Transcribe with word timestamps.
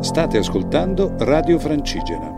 State 0.00 0.38
ascoltando 0.38 1.16
Radio 1.18 1.58
Francigena. 1.58 2.30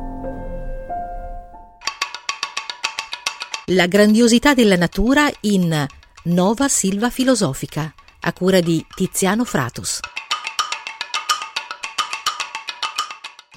La 3.66 3.86
grandiosità 3.86 4.54
della 4.54 4.76
natura 4.76 5.30
in 5.42 5.86
Nova 6.24 6.68
Silva 6.68 7.10
Filosofica, 7.10 7.92
a 8.20 8.32
cura 8.32 8.60
di 8.60 8.82
Tiziano 8.94 9.44
Fratus. 9.44 10.00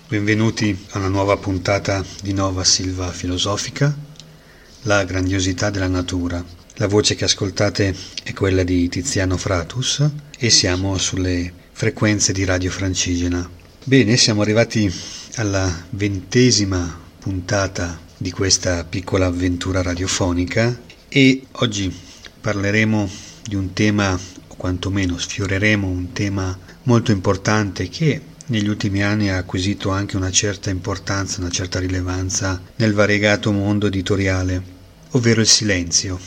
Benvenuti 0.10 0.86
a 0.92 0.98
una 0.98 1.08
nuova 1.08 1.38
puntata 1.38 2.04
di 2.22 2.34
Nova 2.34 2.66
Silva 2.66 3.10
Filosofica, 3.10 3.96
la 4.82 5.06
grandiosità 5.06 5.70
della 5.70 5.88
natura. 5.88 6.44
La 6.76 6.88
voce 6.88 7.16
che 7.16 7.24
ascoltate 7.24 7.96
è 8.22 8.34
quella 8.34 8.64
di 8.64 8.90
Tiziano 8.90 9.38
Fratus 9.38 10.06
e 10.38 10.50
siamo 10.50 10.98
sulle 10.98 11.54
frequenze 11.72 12.34
di 12.34 12.44
Radio 12.44 12.70
Francigena. 12.70 13.62
Bene, 13.86 14.16
siamo 14.16 14.42
arrivati 14.42 14.90
alla 15.36 15.70
ventesima 15.90 17.02
puntata 17.20 18.00
di 18.16 18.32
questa 18.32 18.86
piccola 18.86 19.26
avventura 19.26 19.82
radiofonica 19.82 20.80
e 21.10 21.48
oggi 21.52 21.94
parleremo 22.40 23.10
di 23.44 23.56
un 23.56 23.74
tema, 23.74 24.18
o 24.48 24.56
quantomeno 24.56 25.18
sfioreremo 25.18 25.86
un 25.86 26.14
tema 26.14 26.58
molto 26.84 27.12
importante 27.12 27.90
che 27.90 28.22
negli 28.46 28.70
ultimi 28.70 29.04
anni 29.04 29.30
ha 29.30 29.36
acquisito 29.36 29.90
anche 29.90 30.16
una 30.16 30.32
certa 30.32 30.70
importanza, 30.70 31.42
una 31.42 31.50
certa 31.50 31.80
rilevanza 31.80 32.62
nel 32.78 32.94
variegato 32.94 33.52
mondo 33.52 33.88
editoriale, 33.88 34.64
ovvero 35.12 35.42
il 35.42 35.48
silenzio, 35.48 36.18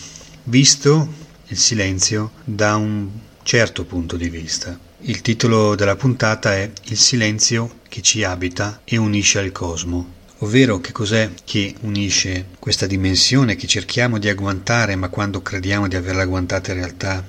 visto 0.44 1.10
il 1.46 1.56
silenzio 1.56 2.32
da 2.44 2.76
un 2.76 3.08
certo 3.42 3.86
punto 3.86 4.18
di 4.18 4.28
vista. 4.28 4.85
Il 5.00 5.20
titolo 5.20 5.74
della 5.74 5.94
puntata 5.94 6.54
è 6.54 6.70
Il 6.84 6.96
silenzio 6.96 7.80
che 7.86 8.00
ci 8.00 8.24
abita 8.24 8.80
e 8.82 8.96
unisce 8.96 9.38
al 9.38 9.52
cosmo. 9.52 10.14
Ovvero 10.38 10.80
che 10.80 10.92
cos'è 10.92 11.32
che 11.44 11.74
unisce 11.80 12.46
questa 12.58 12.86
dimensione 12.86 13.56
che 13.56 13.66
cerchiamo 13.66 14.18
di 14.18 14.30
agguantare 14.30 14.96
ma 14.96 15.10
quando 15.10 15.42
crediamo 15.42 15.86
di 15.86 15.96
averla 15.96 16.22
agguantata 16.22 16.72
in 16.72 16.78
realtà 16.78 17.22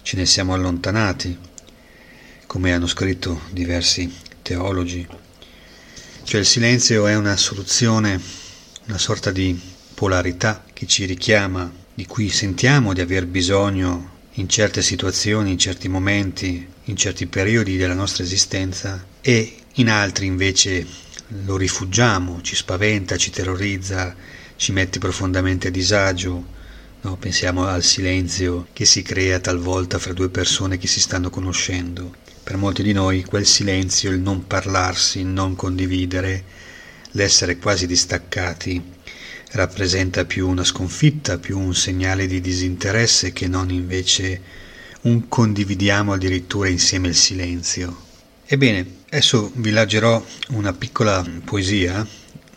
ce 0.00 0.16
ne 0.16 0.24
siamo 0.24 0.54
allontanati, 0.54 1.36
come 2.46 2.72
hanno 2.72 2.86
scritto 2.86 3.42
diversi 3.50 4.10
teologi. 4.40 5.06
Cioè 6.22 6.40
il 6.40 6.46
silenzio 6.46 7.06
è 7.06 7.14
una 7.14 7.36
soluzione, 7.36 8.18
una 8.86 8.98
sorta 8.98 9.30
di 9.30 9.60
polarità 9.92 10.64
che 10.72 10.86
ci 10.86 11.04
richiama, 11.04 11.70
di 11.92 12.06
cui 12.06 12.30
sentiamo 12.30 12.94
di 12.94 13.02
aver 13.02 13.26
bisogno 13.26 14.20
in 14.36 14.48
certe 14.48 14.80
situazioni, 14.80 15.52
in 15.52 15.58
certi 15.58 15.88
momenti, 15.88 16.71
in 16.92 16.98
certi 16.98 17.26
periodi 17.26 17.76
della 17.76 17.94
nostra 17.94 18.22
esistenza 18.22 19.04
e 19.20 19.56
in 19.74 19.88
altri 19.88 20.26
invece 20.26 20.86
lo 21.44 21.56
rifugiamo, 21.56 22.42
ci 22.42 22.54
spaventa, 22.54 23.16
ci 23.16 23.30
terrorizza, 23.30 24.14
ci 24.56 24.72
mette 24.72 24.98
profondamente 24.98 25.68
a 25.68 25.70
disagio. 25.70 26.60
No, 27.00 27.16
pensiamo 27.16 27.66
al 27.66 27.82
silenzio 27.82 28.68
che 28.72 28.84
si 28.84 29.02
crea 29.02 29.40
talvolta 29.40 29.98
fra 29.98 30.12
due 30.12 30.28
persone 30.28 30.76
che 30.76 30.86
si 30.86 31.00
stanno 31.00 31.30
conoscendo. 31.30 32.14
Per 32.44 32.56
molti 32.56 32.82
di 32.82 32.92
noi 32.92 33.24
quel 33.24 33.46
silenzio, 33.46 34.10
il 34.10 34.20
non 34.20 34.46
parlarsi, 34.46 35.20
il 35.20 35.26
non 35.26 35.56
condividere, 35.56 36.44
l'essere 37.12 37.56
quasi 37.56 37.86
distaccati, 37.86 38.82
rappresenta 39.52 40.24
più 40.26 40.46
una 40.48 40.64
sconfitta, 40.64 41.38
più 41.38 41.58
un 41.58 41.74
segnale 41.74 42.26
di 42.26 42.40
disinteresse 42.40 43.32
che 43.32 43.48
non 43.48 43.70
invece 43.70 44.60
un 45.02 45.28
condividiamo 45.28 46.12
addirittura 46.12 46.68
insieme 46.68 47.08
il 47.08 47.16
silenzio. 47.16 48.10
Ebbene, 48.44 48.98
adesso 49.08 49.50
vi 49.54 49.70
leggerò 49.70 50.24
una 50.50 50.72
piccola 50.72 51.24
poesia, 51.44 52.06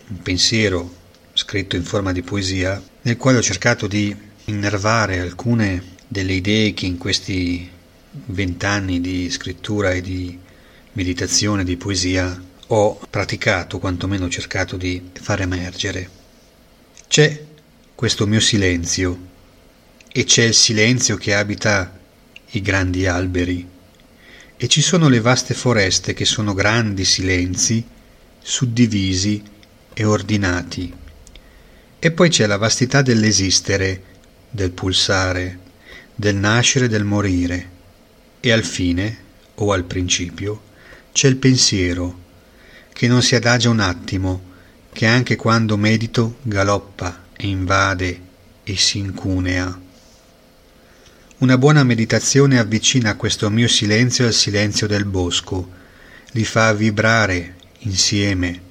un 0.08 0.22
pensiero 0.22 1.04
scritto 1.34 1.76
in 1.76 1.84
forma 1.84 2.12
di 2.12 2.22
poesia, 2.22 2.82
nel 3.02 3.18
quale 3.18 3.38
ho 3.38 3.42
cercato 3.42 3.88
di 3.88 4.16
innervare 4.46 5.20
alcune 5.20 5.94
delle 6.08 6.34
idee 6.34 6.74
che 6.74 6.86
in 6.86 6.98
questi 6.98 7.70
vent'anni 8.12 9.02
di 9.02 9.30
scrittura 9.30 9.92
e 9.92 10.02
di 10.02 10.38
meditazione 10.94 11.64
di 11.64 11.78
poesia 11.78 12.42
ho 12.68 13.00
praticato, 13.10 13.80
quantomeno 13.80 14.26
ho 14.26 14.30
cercato 14.30 14.78
di 14.78 15.02
far 15.14 15.42
emergere. 15.42 16.10
C'è 17.08 17.44
questo 17.94 18.28
mio 18.28 18.40
silenzio 18.40 19.34
e 20.12 20.24
c'è 20.24 20.44
il 20.44 20.54
silenzio 20.54 21.18
che 21.18 21.34
abita 21.34 21.95
i 22.58 22.62
grandi 22.62 23.06
alberi 23.06 23.68
e 24.58 24.68
ci 24.68 24.82
sono 24.82 25.10
le 25.10 25.20
vaste 25.20 25.54
foreste 25.54 26.14
che 26.14 26.26
sono 26.26 26.54
grandi 26.54 27.04
silenzi 27.04 27.86
suddivisi 28.42 29.44
e 29.94 30.04
ordinati. 30.06 30.94
E 32.00 32.12
poi 32.12 32.30
c'è 32.30 32.46
la 32.46 32.58
vastità 32.58 33.02
dell'esistere, 33.02 34.04
del 34.50 34.72
pulsare, 34.72 35.60
del 36.14 36.36
nascere 36.36 36.86
e 36.86 36.90
del 36.90 37.04
morire. 37.04 37.70
E 38.40 38.52
al 38.52 38.64
fine, 38.64 39.18
o 39.56 39.72
al 39.72 39.84
principio, 39.84 40.62
c'è 41.12 41.28
il 41.28 41.38
pensiero, 41.38 42.24
che 42.94 43.08
non 43.08 43.22
si 43.22 43.36
adagia 43.36 43.70
un 43.70 43.80
attimo, 43.80 44.54
che 44.94 45.08
anche 45.08 45.36
quando 45.36 45.76
medito 45.76 46.38
galoppa 46.44 47.26
e 47.36 47.48
invade 47.48 48.22
e 48.64 48.78
si 48.78 49.00
incunea. 49.00 49.85
Una 51.38 51.58
buona 51.58 51.84
meditazione 51.84 52.60
avvicina 52.60 53.18
questo 53.18 53.50
mio 53.50 53.68
silenzio 53.68 54.26
al 54.26 54.32
silenzio 54.32 54.88
del 54.88 55.04
bosco, 55.04 55.70
li 56.32 56.46
fa 56.46 56.72
vibrare 56.72 57.56
insieme, 57.80 58.62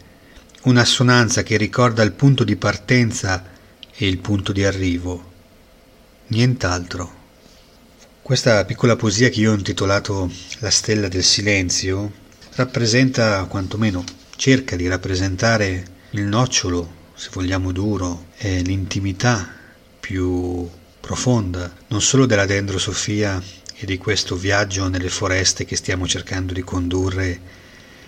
un'assonanza 0.63 1.43
che 1.43 1.59
ricorda 1.59 2.03
il 2.03 2.13
punto 2.13 2.43
di 2.43 2.57
partenza 2.57 3.45
e 3.95 4.09
il 4.09 4.17
punto 4.17 4.53
di 4.53 4.65
arrivo. 4.65 5.33
Nient'altro. 6.29 7.23
Questa 8.23 8.65
piccola 8.65 8.97
poesia 8.97 9.29
che 9.29 9.41
io 9.41 9.53
ho 9.53 9.57
intitolato 9.57 10.33
La 10.61 10.71
stella 10.71 11.09
del 11.09 11.23
silenzio 11.23 12.11
rappresenta, 12.55 13.45
quantomeno 13.45 14.03
cerca 14.37 14.75
di 14.75 14.89
rappresentare 14.89 15.85
il 16.13 16.23
nocciolo, 16.23 17.11
se 17.15 17.29
vogliamo 17.31 17.73
duro, 17.73 18.29
l'intimità 18.39 19.47
più 20.01 20.67
profonda, 21.05 21.71
non 21.89 22.01
solo 22.01 22.25
della 22.25 22.47
dendrosofia 22.47 23.41
e 23.77 23.85
di 23.85 23.99
questo 23.99 24.37
viaggio 24.37 24.89
nelle 24.89 25.11
foreste 25.11 25.67
che 25.67 25.77
stiamo 25.77 26.07
cercando 26.07 26.55
di 26.55 26.63
condurre 26.63 27.41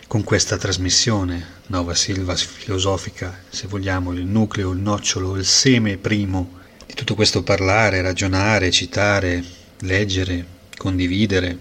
con 0.06 0.24
questa 0.24 0.56
trasmissione, 0.56 1.44
Nova 1.66 1.94
Silva 1.94 2.34
filosofica, 2.34 3.42
se 3.50 3.66
vogliamo, 3.66 4.12
il 4.12 4.24
nucleo, 4.24 4.70
il 4.70 4.78
nocciolo, 4.78 5.36
il 5.36 5.44
seme 5.44 5.98
primo 5.98 6.60
di 6.86 6.94
tutto 6.94 7.14
questo 7.14 7.42
parlare, 7.42 8.00
ragionare, 8.00 8.70
citare, 8.70 9.44
leggere, 9.80 10.46
condividere, 10.78 11.58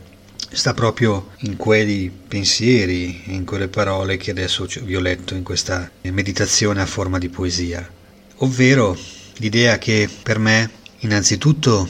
sta 0.51 0.73
proprio 0.73 1.31
in 1.39 1.57
quei 1.57 2.09
pensieri, 2.09 3.23
in 3.25 3.43
quelle 3.43 3.67
parole 3.67 4.15
che 4.15 4.31
adesso 4.31 4.65
vi 4.83 4.95
ho 4.95 5.01
letto 5.01 5.35
in 5.35 5.43
questa 5.43 5.91
meditazione 6.03 6.81
a 6.81 6.85
forma 6.85 7.17
di 7.17 7.27
poesia, 7.27 7.85
ovvero 8.37 8.97
l'idea 9.37 9.77
che 9.77 10.07
per 10.23 10.39
me 10.39 10.83
innanzitutto 10.99 11.87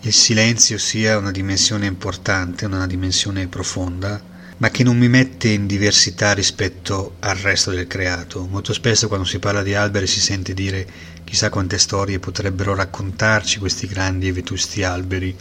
il 0.00 0.12
silenzio 0.12 0.78
sia 0.78 1.18
una 1.18 1.30
dimensione 1.30 1.86
importante, 1.86 2.66
una 2.66 2.86
dimensione 2.86 3.48
profonda, 3.48 4.22
ma 4.58 4.70
che 4.70 4.84
non 4.84 4.96
mi 4.96 5.08
mette 5.08 5.48
in 5.48 5.66
diversità 5.66 6.32
rispetto 6.32 7.16
al 7.20 7.36
resto 7.36 7.70
del 7.70 7.86
creato. 7.86 8.46
Molto 8.46 8.72
spesso 8.72 9.08
quando 9.08 9.26
si 9.26 9.38
parla 9.38 9.62
di 9.62 9.74
alberi 9.74 10.06
si 10.06 10.20
sente 10.20 10.54
dire 10.54 10.86
chissà 11.24 11.50
quante 11.50 11.76
storie 11.78 12.18
potrebbero 12.18 12.74
raccontarci 12.74 13.58
questi 13.58 13.86
grandi 13.86 14.28
e 14.28 14.32
vetusti 14.32 14.82
alberi, 14.82 15.36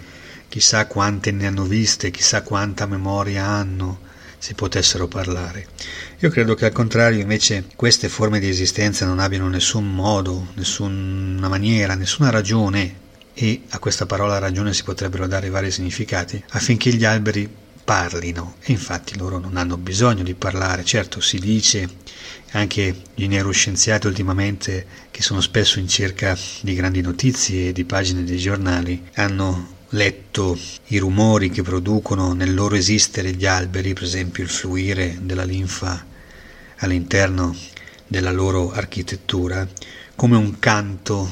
chissà 0.50 0.88
quante 0.88 1.32
ne 1.32 1.47
hanno 1.47 1.64
viste, 1.64 2.12
chissà 2.12 2.42
quanta 2.42 2.86
memoria 2.88 3.46
hanno, 3.46 4.00
se 4.38 4.56
potessero 4.56 5.08
parlare. 5.08 5.68
Io 6.20 6.29
credo 6.29 6.56
che 6.56 6.66
al 6.66 6.72
contrario 6.72 7.20
invece 7.20 7.66
queste 7.76 8.09
forme 8.09 8.40
di 8.40 8.50
esistenza 8.50 9.06
non 9.06 9.20
abbiano 9.20 9.47
nessun 9.47 9.94
modo, 9.94 10.47
nessuna 10.56 11.47
maniera, 11.47 11.94
nessuna 11.94 12.32
ragione, 12.32 13.03
e 13.35 13.64
a 13.70 13.79
questa 13.79 14.05
parola 14.05 14.40
ragione 14.40 14.73
si 14.73 14.84
potrebbero 14.84 15.28
dare 15.28 15.49
vari 15.49 15.70
significati, 15.70 16.41
affinché 16.49 16.91
gli 16.93 17.03
alberi 17.03 17.47
parlino. 17.84 18.55
E 18.61 18.72
infatti 18.72 19.17
loro 19.17 19.37
non 19.37 19.58
hanno 19.58 19.78
bisogno 19.78 20.23
di 20.23 20.34
parlare, 20.34 20.84
certo 20.85 21.20
si 21.20 21.37
dice 21.37 21.87
anche 22.52 22.96
gli 23.14 23.28
neuroscienziati 23.28 24.08
ultimamente 24.08 24.87
che 25.11 25.22
sono 25.22 25.41
spesso 25.41 25.79
in 25.79 25.87
cerca 25.87 26.37
di 26.61 26.73
grandi 26.73 27.02
notizie 27.02 27.70
e 27.70 27.73
di 27.73 27.84
pagine 27.84 28.23
dei 28.23 28.37
giornali 28.37 29.09
hanno 29.16 29.73
letto 29.90 30.58
i 30.87 30.97
rumori 30.97 31.49
che 31.49 31.61
producono 31.61 32.34
nel 32.34 32.53
loro 32.53 32.76
esistere 32.76 33.34
gli 33.34 33.46
alberi, 33.46 33.93
per 33.93 34.03
esempio 34.03 34.43
il 34.43 34.49
fluire 34.49 35.17
della 35.22 35.43
linfa 35.43 36.05
all'interno 36.78 37.55
della 38.08 38.32
loro 38.32 38.72
architettura, 38.72 39.67
come 40.16 40.37
un 40.37 40.59
canto 40.59 41.32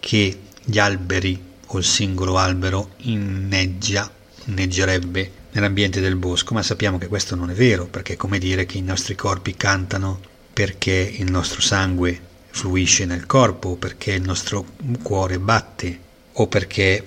che 0.00 0.38
gli 0.70 0.78
alberi 0.78 1.42
o 1.64 1.78
il 1.78 1.84
singolo 1.84 2.36
albero 2.36 2.90
inneggia, 2.98 4.10
inneggerebbe 4.44 5.32
nell'ambiente 5.52 5.98
del 6.00 6.16
bosco, 6.16 6.52
ma 6.52 6.62
sappiamo 6.62 6.98
che 6.98 7.06
questo 7.08 7.34
non 7.34 7.48
è 7.48 7.54
vero, 7.54 7.86
perché 7.86 8.12
è 8.12 8.16
come 8.16 8.38
dire 8.38 8.66
che 8.66 8.76
i 8.76 8.82
nostri 8.82 9.14
corpi 9.14 9.56
cantano 9.56 10.20
perché 10.52 10.92
il 10.92 11.30
nostro 11.30 11.62
sangue 11.62 12.20
fluisce 12.50 13.06
nel 13.06 13.24
corpo, 13.24 13.76
perché 13.76 14.12
il 14.12 14.20
nostro 14.20 14.66
cuore 15.00 15.38
batte 15.38 15.98
o 16.32 16.46
perché 16.48 17.06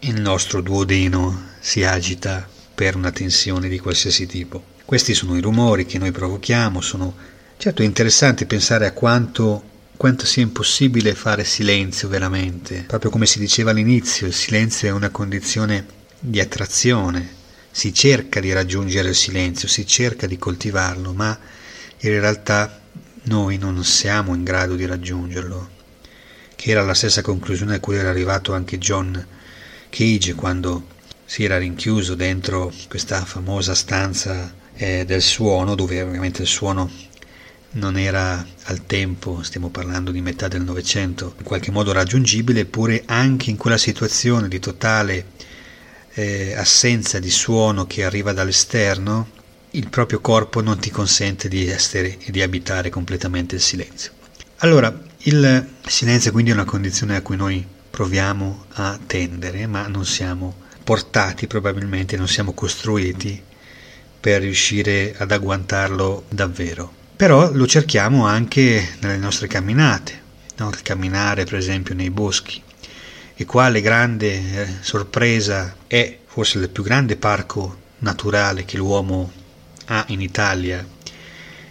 il 0.00 0.20
nostro 0.20 0.60
duodeno 0.60 1.52
si 1.60 1.84
agita 1.84 2.46
per 2.74 2.94
una 2.94 3.10
tensione 3.10 3.70
di 3.70 3.78
qualsiasi 3.78 4.26
tipo. 4.26 4.62
Questi 4.84 5.14
sono 5.14 5.34
i 5.34 5.40
rumori 5.40 5.86
che 5.86 5.96
noi 5.96 6.12
provochiamo, 6.12 6.82
sono 6.82 7.14
certo 7.56 7.82
interessanti 7.82 8.44
pensare 8.44 8.86
a 8.86 8.92
quanto, 8.92 9.62
quanto 9.98 10.26
sia 10.26 10.44
impossibile 10.44 11.16
fare 11.16 11.42
silenzio 11.42 12.08
veramente. 12.08 12.84
Proprio 12.86 13.10
come 13.10 13.26
si 13.26 13.40
diceva 13.40 13.72
all'inizio, 13.72 14.28
il 14.28 14.32
silenzio 14.32 14.88
è 14.88 14.92
una 14.92 15.10
condizione 15.10 15.84
di 16.20 16.38
attrazione, 16.38 17.34
si 17.72 17.92
cerca 17.92 18.38
di 18.38 18.52
raggiungere 18.52 19.08
il 19.08 19.16
silenzio, 19.16 19.66
si 19.66 19.84
cerca 19.84 20.28
di 20.28 20.38
coltivarlo, 20.38 21.12
ma 21.12 21.36
in 21.98 22.10
realtà 22.10 22.80
noi 23.24 23.58
non 23.58 23.82
siamo 23.82 24.34
in 24.36 24.44
grado 24.44 24.76
di 24.76 24.86
raggiungerlo, 24.86 25.68
che 26.54 26.70
era 26.70 26.82
la 26.82 26.94
stessa 26.94 27.20
conclusione 27.20 27.74
a 27.74 27.80
cui 27.80 27.96
era 27.96 28.08
arrivato 28.08 28.54
anche 28.54 28.78
John 28.78 29.26
Cage 29.90 30.34
quando 30.34 30.86
si 31.24 31.42
era 31.42 31.58
rinchiuso 31.58 32.14
dentro 32.14 32.72
questa 32.88 33.24
famosa 33.24 33.74
stanza 33.74 34.54
eh, 34.74 35.04
del 35.04 35.22
suono, 35.22 35.74
dove 35.74 36.00
ovviamente 36.00 36.42
il 36.42 36.48
suono 36.48 36.88
non 37.72 37.98
era 37.98 38.44
al 38.64 38.86
tempo, 38.86 39.42
stiamo 39.42 39.68
parlando 39.68 40.10
di 40.10 40.20
metà 40.20 40.48
del 40.48 40.62
Novecento, 40.62 41.34
in 41.38 41.44
qualche 41.44 41.70
modo 41.70 41.92
raggiungibile, 41.92 42.60
eppure 42.60 43.02
anche 43.06 43.50
in 43.50 43.56
quella 43.56 43.76
situazione 43.76 44.48
di 44.48 44.58
totale 44.58 45.26
eh, 46.14 46.54
assenza 46.54 47.18
di 47.18 47.30
suono 47.30 47.86
che 47.86 48.04
arriva 48.04 48.32
dall'esterno, 48.32 49.28
il 49.72 49.88
proprio 49.88 50.20
corpo 50.20 50.62
non 50.62 50.78
ti 50.78 50.90
consente 50.90 51.48
di 51.48 51.68
essere 51.68 52.18
e 52.18 52.30
di 52.30 52.42
abitare 52.42 52.88
completamente 52.88 53.56
il 53.56 53.60
silenzio. 53.60 54.12
Allora, 54.58 54.92
il 55.22 55.68
silenzio 55.86 56.32
quindi 56.32 56.50
è 56.50 56.54
una 56.54 56.64
condizione 56.64 57.16
a 57.16 57.22
cui 57.22 57.36
noi 57.36 57.64
proviamo 57.90 58.64
a 58.74 58.98
tendere, 59.06 59.66
ma 59.66 59.86
non 59.86 60.06
siamo 60.06 60.66
portati 60.82 61.46
probabilmente, 61.46 62.16
non 62.16 62.28
siamo 62.28 62.52
costruiti 62.52 63.40
per 64.18 64.40
riuscire 64.40 65.14
ad 65.16 65.30
agguantarlo 65.30 66.24
davvero. 66.28 66.97
Però 67.18 67.50
lo 67.52 67.66
cerchiamo 67.66 68.26
anche 68.26 68.90
nelle 69.00 69.16
nostre 69.16 69.48
camminate, 69.48 70.20
no? 70.58 70.70
camminare 70.84 71.42
per 71.42 71.56
esempio 71.56 71.92
nei 71.92 72.10
boschi. 72.10 72.62
E 73.34 73.44
quale 73.44 73.80
grande 73.80 74.34
eh, 74.34 74.68
sorpresa 74.78 75.74
è 75.88 76.16
forse 76.24 76.58
il 76.58 76.68
più 76.68 76.84
grande 76.84 77.16
parco 77.16 77.76
naturale 77.98 78.64
che 78.64 78.76
l'uomo 78.76 79.32
ha 79.86 80.04
in 80.10 80.20
Italia 80.20 80.86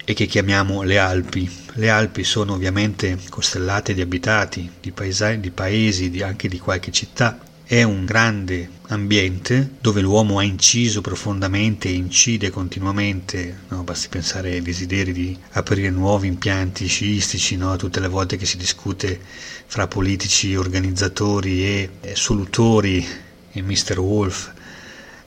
e 0.04 0.14
che 0.14 0.26
chiamiamo 0.26 0.82
le 0.82 0.98
Alpi. 0.98 1.50
Le 1.76 1.90
Alpi 1.90 2.26
sono 2.26 2.52
ovviamente 2.52 3.18
costellate 3.30 3.94
di 3.94 4.02
abitati, 4.02 4.70
di, 4.82 4.92
paesi, 4.92 5.40
di 5.40 5.52
paesi 5.52 6.10
di, 6.10 6.22
anche 6.24 6.50
di 6.50 6.60
qualche 6.60 6.92
città. 6.92 7.40
È 7.70 7.84
un 7.84 8.06
grande 8.06 8.70
ambiente 8.88 9.72
dove 9.82 10.00
l'uomo 10.00 10.40
ha 10.40 10.44
inciso 10.44 11.02
profondamente 11.02 11.90
e 11.90 11.96
incide 11.96 12.50
continuamente, 12.50 13.64
no? 13.68 13.84
basti 13.84 14.08
pensare 14.08 14.54
ai 14.54 14.62
desideri 14.62 15.12
di 15.12 15.38
aprire 15.52 15.90
nuovi 15.90 16.28
impianti 16.28 16.88
sciistici, 16.88 17.58
no? 17.58 17.76
tutte 17.76 18.00
le 18.00 18.08
volte 18.08 18.38
che 18.38 18.46
si 18.46 18.56
discute 18.56 19.20
fra 19.66 19.86
politici, 19.86 20.56
organizzatori 20.56 21.66
e 21.66 21.90
solutori 22.14 23.06
e 23.52 23.62
Mr. 23.62 24.00
Wolf 24.00 24.54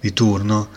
di 0.01 0.15
turno, 0.15 0.71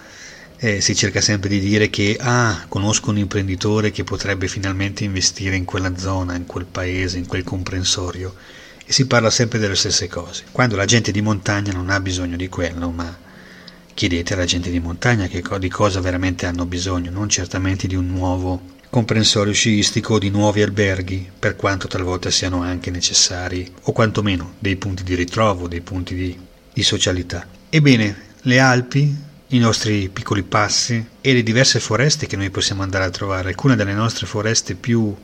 eh, 0.57 0.81
si 0.81 0.93
cerca 0.93 1.21
sempre 1.21 1.47
di 1.47 1.61
dire 1.61 1.89
che 1.89 2.17
ah, 2.19 2.65
conosco 2.67 3.09
un 3.09 3.19
imprenditore 3.19 3.91
che 3.91 4.03
potrebbe 4.03 4.49
finalmente 4.49 5.05
investire 5.05 5.55
in 5.55 5.63
quella 5.63 5.95
zona, 5.95 6.35
in 6.35 6.45
quel 6.45 6.65
paese, 6.65 7.19
in 7.19 7.25
quel 7.25 7.45
comprensorio 7.45 8.35
e 8.85 8.91
si 8.91 9.07
parla 9.07 9.29
sempre 9.29 9.59
delle 9.59 9.75
stesse 9.75 10.07
cose. 10.07 10.43
Quando 10.51 10.75
la 10.75 10.85
gente 10.85 11.11
di 11.11 11.21
montagna 11.21 11.71
non 11.71 11.89
ha 11.89 11.99
bisogno 11.99 12.35
di 12.35 12.49
quello, 12.49 12.89
ma 12.89 13.17
chiedete 13.93 14.33
alla 14.33 14.45
gente 14.45 14.69
di 14.69 14.79
montagna 14.79 15.27
che, 15.27 15.43
di 15.59 15.69
cosa 15.69 16.01
veramente 16.01 16.45
hanno 16.45 16.65
bisogno, 16.65 17.11
non 17.11 17.29
certamente 17.29 17.87
di 17.87 17.95
un 17.95 18.07
nuovo 18.07 18.71
comprensorio 18.89 19.53
sciistico 19.53 20.15
o 20.15 20.19
di 20.19 20.29
nuovi 20.29 20.61
alberghi, 20.61 21.29
per 21.37 21.55
quanto 21.55 21.87
talvolta 21.87 22.29
siano 22.29 22.61
anche 22.61 22.91
necessari, 22.91 23.71
o 23.83 23.91
quantomeno 23.91 24.53
dei 24.59 24.75
punti 24.75 25.03
di 25.03 25.15
ritrovo, 25.15 25.67
dei 25.67 25.81
punti 25.81 26.13
di, 26.13 26.37
di 26.71 26.83
socialità. 26.83 27.47
Ebbene, 27.69 28.31
le 28.41 28.59
Alpi 28.59 29.31
i 29.47 29.59
nostri 29.59 30.09
piccoli 30.09 30.41
passi 30.41 31.05
e 31.21 31.33
le 31.33 31.43
diverse 31.43 31.79
foreste 31.79 32.25
che 32.25 32.35
noi 32.35 32.49
possiamo 32.49 32.81
andare 32.81 33.05
a 33.05 33.09
trovare. 33.11 33.49
Alcune 33.49 33.75
delle 33.75 33.93
nostre 33.93 34.25
foreste 34.25 34.73
più 34.73 35.15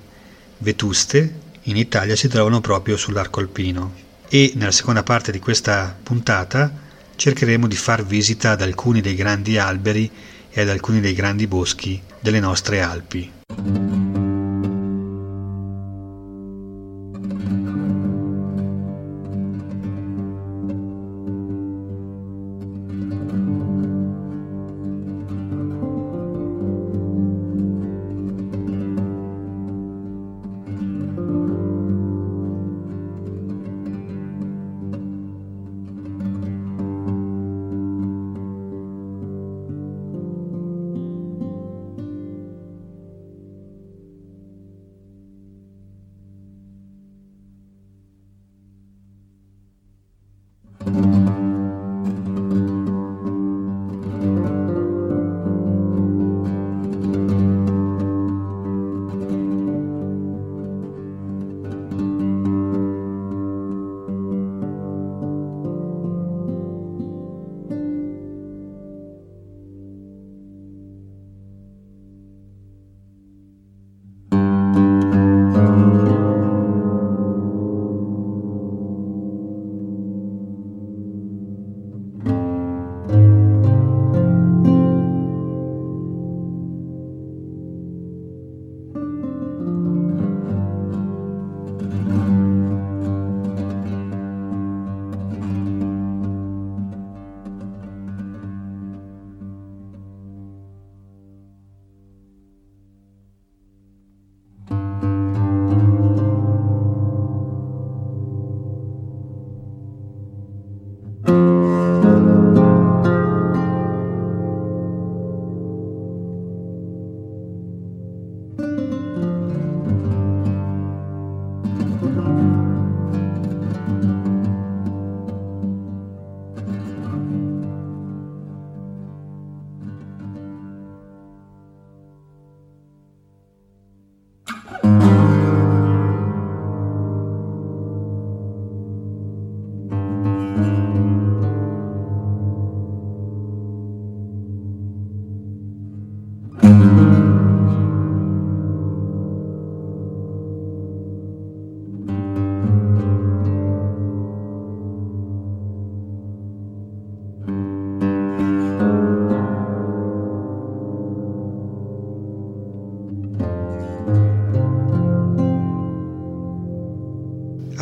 vetuste 0.59 1.33
in 1.63 1.77
Italia 1.77 2.15
si 2.15 2.27
trovano 2.27 2.61
proprio 2.61 2.97
sull'arco 2.97 3.39
alpino 3.39 3.93
e 4.27 4.53
nella 4.55 4.71
seconda 4.71 5.03
parte 5.03 5.31
di 5.31 5.39
questa 5.39 5.95
puntata 6.01 6.71
cercheremo 7.15 7.67
di 7.67 7.75
far 7.75 8.05
visita 8.05 8.51
ad 8.51 8.61
alcuni 8.61 9.01
dei 9.01 9.15
grandi 9.15 9.57
alberi 9.57 10.09
e 10.49 10.61
ad 10.61 10.69
alcuni 10.69 10.99
dei 10.99 11.13
grandi 11.13 11.47
boschi 11.47 12.01
delle 12.19 12.39
nostre 12.39 12.81
Alpi. 12.81 14.28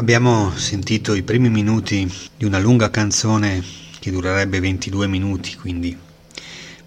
Abbiamo 0.07 0.55
sentito 0.55 1.15
i 1.15 1.21
primi 1.21 1.49
minuti 1.49 2.09
di 2.37 2.45
una 2.45 2.59
lunga 2.59 2.89
canzone 2.89 3.61
che 3.99 4.09
durerebbe 4.09 4.61
22 4.61 5.05
minuti, 5.05 5.53
quindi 5.57 5.97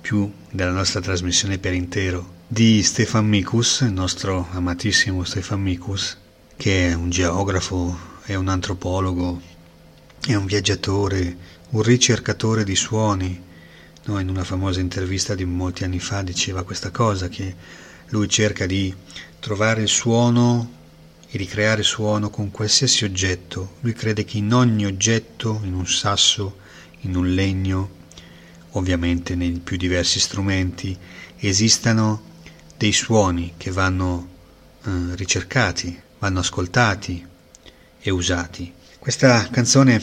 più 0.00 0.32
della 0.50 0.70
nostra 0.70 1.02
trasmissione 1.02 1.58
per 1.58 1.74
intero, 1.74 2.36
di 2.46 2.82
Stefan 2.82 3.28
Mikus, 3.28 3.80
il 3.82 3.92
nostro 3.92 4.48
amatissimo 4.52 5.22
Stefan 5.24 5.60
Mikus, 5.60 6.16
che 6.56 6.88
è 6.88 6.94
un 6.94 7.10
geografo, 7.10 7.94
è 8.24 8.36
un 8.36 8.48
antropologo, 8.48 9.38
è 10.26 10.34
un 10.34 10.46
viaggiatore, 10.46 11.36
un 11.68 11.82
ricercatore 11.82 12.64
di 12.64 12.74
suoni. 12.74 13.38
No, 14.06 14.18
in 14.18 14.30
una 14.30 14.44
famosa 14.44 14.80
intervista 14.80 15.34
di 15.34 15.44
molti 15.44 15.84
anni 15.84 16.00
fa 16.00 16.22
diceva 16.22 16.62
questa 16.62 16.90
cosa, 16.90 17.28
che 17.28 17.54
lui 18.08 18.30
cerca 18.30 18.64
di 18.64 18.94
trovare 19.38 19.82
il 19.82 19.88
suono 19.88 20.78
e 21.32 21.38
ricreare 21.38 21.84
suono 21.84 22.28
con 22.28 22.50
qualsiasi 22.50 23.04
oggetto. 23.04 23.76
Lui 23.80 23.92
crede 23.92 24.24
che 24.24 24.38
in 24.38 24.52
ogni 24.52 24.84
oggetto, 24.84 25.60
in 25.62 25.74
un 25.74 25.86
sasso, 25.86 26.58
in 27.02 27.14
un 27.14 27.32
legno, 27.32 27.98
ovviamente 28.70 29.36
nei 29.36 29.52
più 29.52 29.76
diversi 29.76 30.18
strumenti, 30.18 30.96
esistano 31.38 32.22
dei 32.76 32.92
suoni 32.92 33.54
che 33.56 33.70
vanno 33.70 34.28
eh, 34.84 34.90
ricercati, 35.14 36.00
vanno 36.18 36.40
ascoltati 36.40 37.24
e 38.00 38.10
usati. 38.10 38.72
Questa 38.98 39.48
canzone 39.50 40.02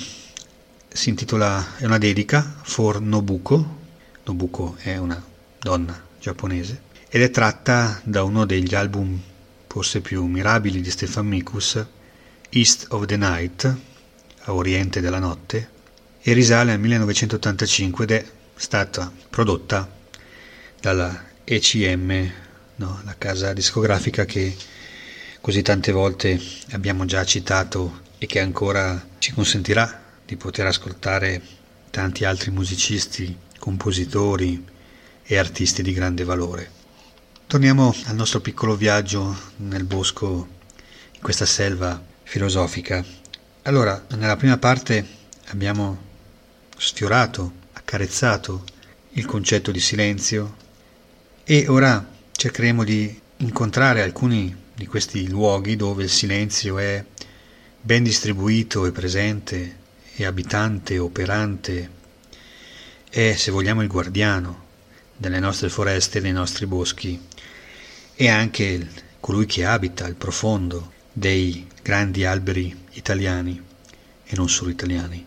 si 0.87 1.09
intitola, 1.09 1.75
è 1.75 1.85
una 1.85 1.97
dedica 1.97 2.55
for 2.63 3.01
Nobuko, 3.01 3.75
Nobuko 4.23 4.75
è 4.79 4.95
una 4.97 5.21
donna 5.59 6.05
giapponese, 6.19 6.81
ed 7.09 7.21
è 7.21 7.29
tratta 7.29 7.99
da 8.03 8.23
uno 8.23 8.45
degli 8.45 8.73
album 8.73 9.19
forse 9.77 10.01
più 10.01 10.25
mirabili 10.25 10.81
di 10.81 10.89
Stefan 10.89 11.27
Mikus, 11.27 11.85
East 12.49 12.87
of 12.89 13.05
the 13.05 13.15
Night, 13.15 13.75
a 14.45 14.53
Oriente 14.55 15.01
della 15.01 15.19
Notte, 15.19 15.69
e 16.19 16.33
risale 16.33 16.71
al 16.71 16.79
1985 16.79 18.03
ed 18.03 18.11
è 18.11 18.25
stata 18.55 19.11
prodotta 19.29 19.87
dalla 20.81 21.25
ECM, 21.43 22.31
no, 22.77 23.01
la 23.05 23.13
casa 23.19 23.53
discografica 23.53 24.25
che 24.25 24.55
così 25.41 25.61
tante 25.61 25.91
volte 25.91 26.41
abbiamo 26.71 27.05
già 27.05 27.23
citato 27.23 28.01
e 28.17 28.25
che 28.25 28.39
ancora 28.39 29.09
ci 29.19 29.31
consentirà 29.31 30.05
di 30.25 30.37
poter 30.37 30.65
ascoltare 30.65 31.39
tanti 31.91 32.25
altri 32.25 32.49
musicisti, 32.49 33.37
compositori 33.59 34.65
e 35.21 35.37
artisti 35.37 35.83
di 35.83 35.93
grande 35.93 36.23
valore. 36.23 36.86
Torniamo 37.47 37.95
al 38.07 38.15
nostro 38.15 38.41
piccolo 38.41 38.75
viaggio 38.75 39.33
nel 39.59 39.85
bosco, 39.85 40.49
in 41.13 41.21
questa 41.21 41.45
selva 41.45 42.03
filosofica. 42.23 43.01
Allora, 43.61 44.05
nella 44.17 44.35
prima 44.35 44.57
parte 44.57 45.07
abbiamo 45.45 45.97
sfiorato, 46.75 47.53
accarezzato 47.71 48.65
il 49.11 49.23
concetto 49.23 49.71
di 49.71 49.79
silenzio 49.79 50.57
e 51.45 51.69
ora 51.69 52.05
cercheremo 52.33 52.83
di 52.83 53.17
incontrare 53.37 54.01
alcuni 54.01 54.53
di 54.75 54.85
questi 54.85 55.29
luoghi 55.29 55.77
dove 55.77 56.03
il 56.03 56.09
silenzio 56.09 56.77
è 56.77 57.01
ben 57.79 58.03
distribuito 58.03 58.85
e 58.85 58.91
presente 58.91 59.77
e 60.17 60.25
abitante, 60.25 60.97
operante, 60.97 61.91
è, 63.09 63.35
se 63.37 63.51
vogliamo, 63.51 63.81
il 63.81 63.87
guardiano 63.87 64.65
delle 65.15 65.39
nostre 65.39 65.69
foreste 65.69 66.17
e 66.17 66.21
dei 66.21 66.33
nostri 66.33 66.65
boschi 66.65 67.35
e 68.19 68.29
anche 68.29 68.87
colui 69.19 69.45
che 69.45 69.63
abita 69.63 70.07
il 70.07 70.15
profondo 70.15 70.91
dei 71.13 71.67
grandi 71.83 72.25
alberi 72.25 72.75
italiani 72.93 73.61
e 74.25 74.35
non 74.35 74.49
solo 74.49 74.71
italiani. 74.71 75.23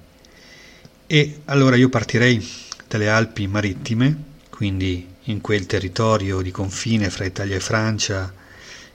E 1.06 1.40
allora 1.44 1.76
io 1.76 1.88
partirei 1.88 2.44
dalle 2.88 3.08
Alpi 3.08 3.46
marittime, 3.46 4.24
quindi 4.50 5.06
in 5.24 5.40
quel 5.40 5.66
territorio 5.66 6.42
di 6.42 6.50
confine 6.50 7.10
fra 7.10 7.24
Italia 7.24 7.54
e 7.56 7.60
Francia 7.60 8.34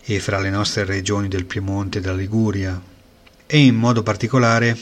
e 0.01 0.19
fra 0.19 0.39
le 0.39 0.49
nostre 0.49 0.83
regioni 0.83 1.29
del 1.29 1.45
Piemonte 1.45 1.99
e 1.99 2.01
della 2.01 2.15
Liguria, 2.15 2.79
e 3.47 3.57
in 3.57 3.75
modo 3.75 4.03
particolare 4.03 4.77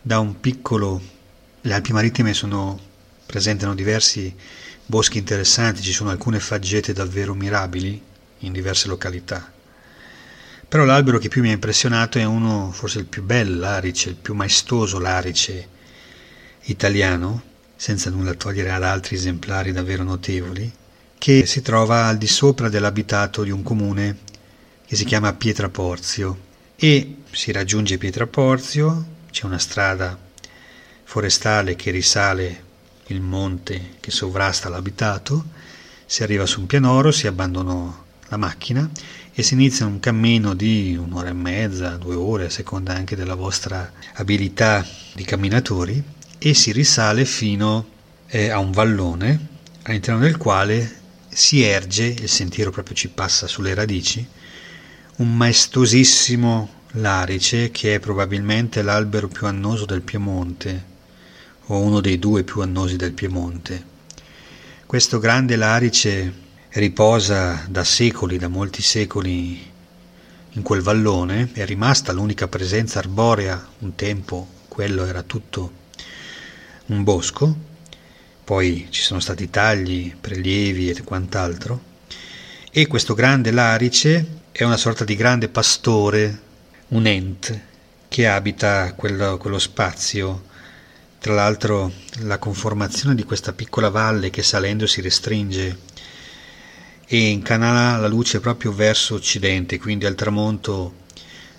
da 0.00 0.18
un 0.18 0.40
piccolo... 0.40 1.14
Le 1.60 1.74
Alpi 1.74 1.92
marittime 1.92 2.32
sono, 2.32 2.78
presentano 3.26 3.74
diversi 3.74 4.32
boschi 4.86 5.18
interessanti, 5.18 5.82
ci 5.82 5.92
sono 5.92 6.10
alcune 6.10 6.38
faggete 6.38 6.92
davvero 6.92 7.34
mirabili, 7.34 8.00
in 8.38 8.52
diverse 8.52 8.88
località. 8.88 9.52
Però 10.68 10.84
l'albero 10.84 11.18
che 11.18 11.28
più 11.28 11.42
mi 11.42 11.50
ha 11.50 11.52
impressionato 11.52 12.18
è 12.18 12.24
uno, 12.24 12.72
forse 12.72 12.98
il 12.98 13.06
più 13.06 13.22
bello 13.22 13.60
larice, 13.60 14.10
il 14.10 14.16
più 14.16 14.34
maestoso 14.34 14.98
larice 14.98 15.68
italiano, 16.64 17.42
senza 17.76 18.10
nulla 18.10 18.34
togliere 18.34 18.72
ad 18.72 18.82
altri 18.82 19.14
esemplari 19.14 19.70
davvero 19.70 20.02
notevoli, 20.02 20.70
che 21.18 21.46
si 21.46 21.62
trova 21.62 22.06
al 22.06 22.18
di 22.18 22.26
sopra 22.26 22.68
dell'abitato 22.68 23.42
di 23.44 23.50
un 23.50 23.62
comune 23.62 24.18
che 24.86 24.96
si 24.96 25.04
chiama 25.04 25.32
Pietraporzio 25.34 26.38
e 26.76 27.16
si 27.30 27.52
raggiunge 27.52 27.98
Pietraporzio, 27.98 29.04
c'è 29.30 29.44
una 29.44 29.58
strada 29.58 30.18
forestale 31.04 31.76
che 31.76 31.90
risale 31.90 32.64
il 33.06 33.20
monte 33.20 33.94
che 34.00 34.10
sovrasta 34.10 34.68
l'abitato, 34.68 35.44
si 36.04 36.22
arriva 36.22 36.46
su 36.46 36.60
un 36.60 36.66
pianoro, 36.66 37.12
si 37.12 37.26
abbandonò 37.26 38.04
la 38.28 38.36
macchina 38.36 38.88
e 39.32 39.42
si 39.42 39.54
inizia 39.54 39.86
un 39.86 40.00
cammino 40.00 40.54
di 40.54 40.96
un'ora 40.96 41.28
e 41.28 41.34
mezza, 41.34 41.96
due 41.96 42.14
ore, 42.14 42.46
a 42.46 42.50
seconda 42.50 42.94
anche 42.94 43.16
della 43.16 43.34
vostra 43.34 43.92
abilità 44.14 44.84
di 45.14 45.24
camminatori, 45.24 46.02
e 46.38 46.54
si 46.54 46.72
risale 46.72 47.24
fino 47.24 47.86
eh, 48.28 48.50
a 48.50 48.58
un 48.58 48.70
vallone 48.70 49.48
all'interno 49.82 50.20
del 50.20 50.36
quale 50.36 51.04
si 51.28 51.62
erge, 51.62 52.04
il 52.04 52.28
sentiero 52.28 52.70
proprio 52.70 52.96
ci 52.96 53.08
passa 53.08 53.46
sulle 53.46 53.74
radici, 53.74 54.26
un 55.16 55.36
maestosissimo 55.36 56.70
larice 56.92 57.70
che 57.70 57.94
è 57.94 58.00
probabilmente 58.00 58.82
l'albero 58.82 59.28
più 59.28 59.46
annoso 59.46 59.84
del 59.84 60.02
Piemonte 60.02 60.94
o 61.66 61.78
uno 61.78 62.00
dei 62.00 62.18
due 62.18 62.42
più 62.42 62.62
annosi 62.62 62.96
del 62.96 63.12
Piemonte. 63.12 63.94
Questo 64.86 65.18
grande 65.18 65.56
larice 65.56 66.32
riposa 66.76 67.64
da 67.68 67.84
secoli, 67.84 68.36
da 68.36 68.48
molti 68.48 68.82
secoli 68.82 69.72
in 70.50 70.62
quel 70.62 70.82
vallone, 70.82 71.50
è 71.54 71.64
rimasta 71.64 72.12
l'unica 72.12 72.48
presenza 72.48 72.98
arborea, 72.98 73.66
un 73.78 73.94
tempo 73.94 74.46
quello 74.68 75.06
era 75.06 75.22
tutto 75.22 75.84
un 76.86 77.02
bosco, 77.02 77.56
poi 78.44 78.88
ci 78.90 79.00
sono 79.00 79.20
stati 79.20 79.48
tagli, 79.48 80.14
prelievi 80.20 80.90
e 80.90 81.02
quant'altro, 81.02 81.80
e 82.70 82.86
questo 82.86 83.14
grande 83.14 83.52
larice 83.52 84.42
è 84.52 84.62
una 84.62 84.76
sorta 84.76 85.04
di 85.04 85.16
grande 85.16 85.48
pastore, 85.48 86.40
un 86.88 87.06
ent, 87.06 87.58
che 88.06 88.28
abita 88.28 88.92
quello, 88.92 89.38
quello 89.38 89.58
spazio. 89.58 90.44
Tra 91.18 91.32
l'altro 91.32 91.90
la 92.18 92.38
conformazione 92.38 93.14
di 93.14 93.24
questa 93.24 93.54
piccola 93.54 93.88
valle 93.88 94.28
che 94.28 94.42
salendo 94.42 94.86
si 94.86 95.00
restringe 95.00 95.94
e 97.08 97.28
incanala 97.28 97.98
la 97.98 98.08
luce 98.08 98.40
proprio 98.40 98.72
verso 98.72 99.14
occidente, 99.14 99.78
quindi 99.78 100.06
al 100.06 100.16
tramonto 100.16 101.04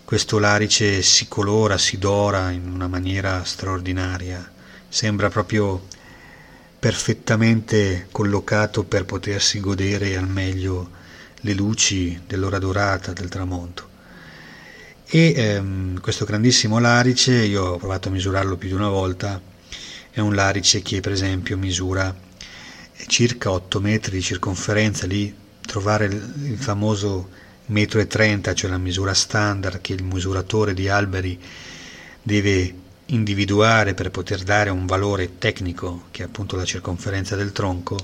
questo 0.03 0.39
larice 0.39 1.01
si 1.01 1.27
colora, 1.27 1.77
si 1.77 1.97
dora 1.97 2.51
in 2.51 2.69
una 2.69 2.87
maniera 2.87 3.43
straordinaria, 3.45 4.51
sembra 4.89 5.29
proprio 5.29 5.85
perfettamente 6.79 8.07
collocato 8.11 8.83
per 8.83 9.05
potersi 9.05 9.59
godere 9.59 10.15
al 10.17 10.27
meglio 10.27 10.91
le 11.41 11.53
luci 11.53 12.21
dell'ora 12.27 12.59
dorata 12.59 13.13
del 13.13 13.29
tramonto. 13.29 13.89
E 15.05 15.33
ehm, 15.35 16.01
questo 16.01 16.25
grandissimo 16.25 16.79
larice, 16.79 17.33
io 17.33 17.63
ho 17.63 17.77
provato 17.77 18.09
a 18.09 18.11
misurarlo 18.11 18.57
più 18.57 18.67
di 18.67 18.73
una 18.73 18.89
volta, 18.89 19.39
è 20.11 20.19
un 20.19 20.35
larice 20.35 20.81
che 20.81 20.99
per 20.99 21.13
esempio 21.13 21.57
misura 21.57 22.13
circa 23.05 23.51
8 23.51 23.79
metri 23.79 24.17
di 24.17 24.21
circonferenza, 24.21 25.05
lì 25.05 25.33
trovare 25.61 26.05
il 26.05 26.57
famoso 26.57 27.29
metro 27.67 27.99
e 27.99 28.07
30, 28.07 28.53
cioè 28.53 28.69
la 28.69 28.77
misura 28.77 29.13
standard 29.13 29.81
che 29.81 29.93
il 29.93 30.03
misuratore 30.03 30.73
di 30.73 30.87
alberi 30.89 31.39
deve 32.23 32.73
individuare 33.07 33.93
per 33.93 34.09
poter 34.11 34.43
dare 34.43 34.69
un 34.69 34.85
valore 34.85 35.37
tecnico, 35.37 36.05
che 36.11 36.23
è 36.23 36.25
appunto 36.25 36.55
la 36.55 36.65
circonferenza 36.65 37.35
del 37.35 37.51
tronco, 37.51 37.97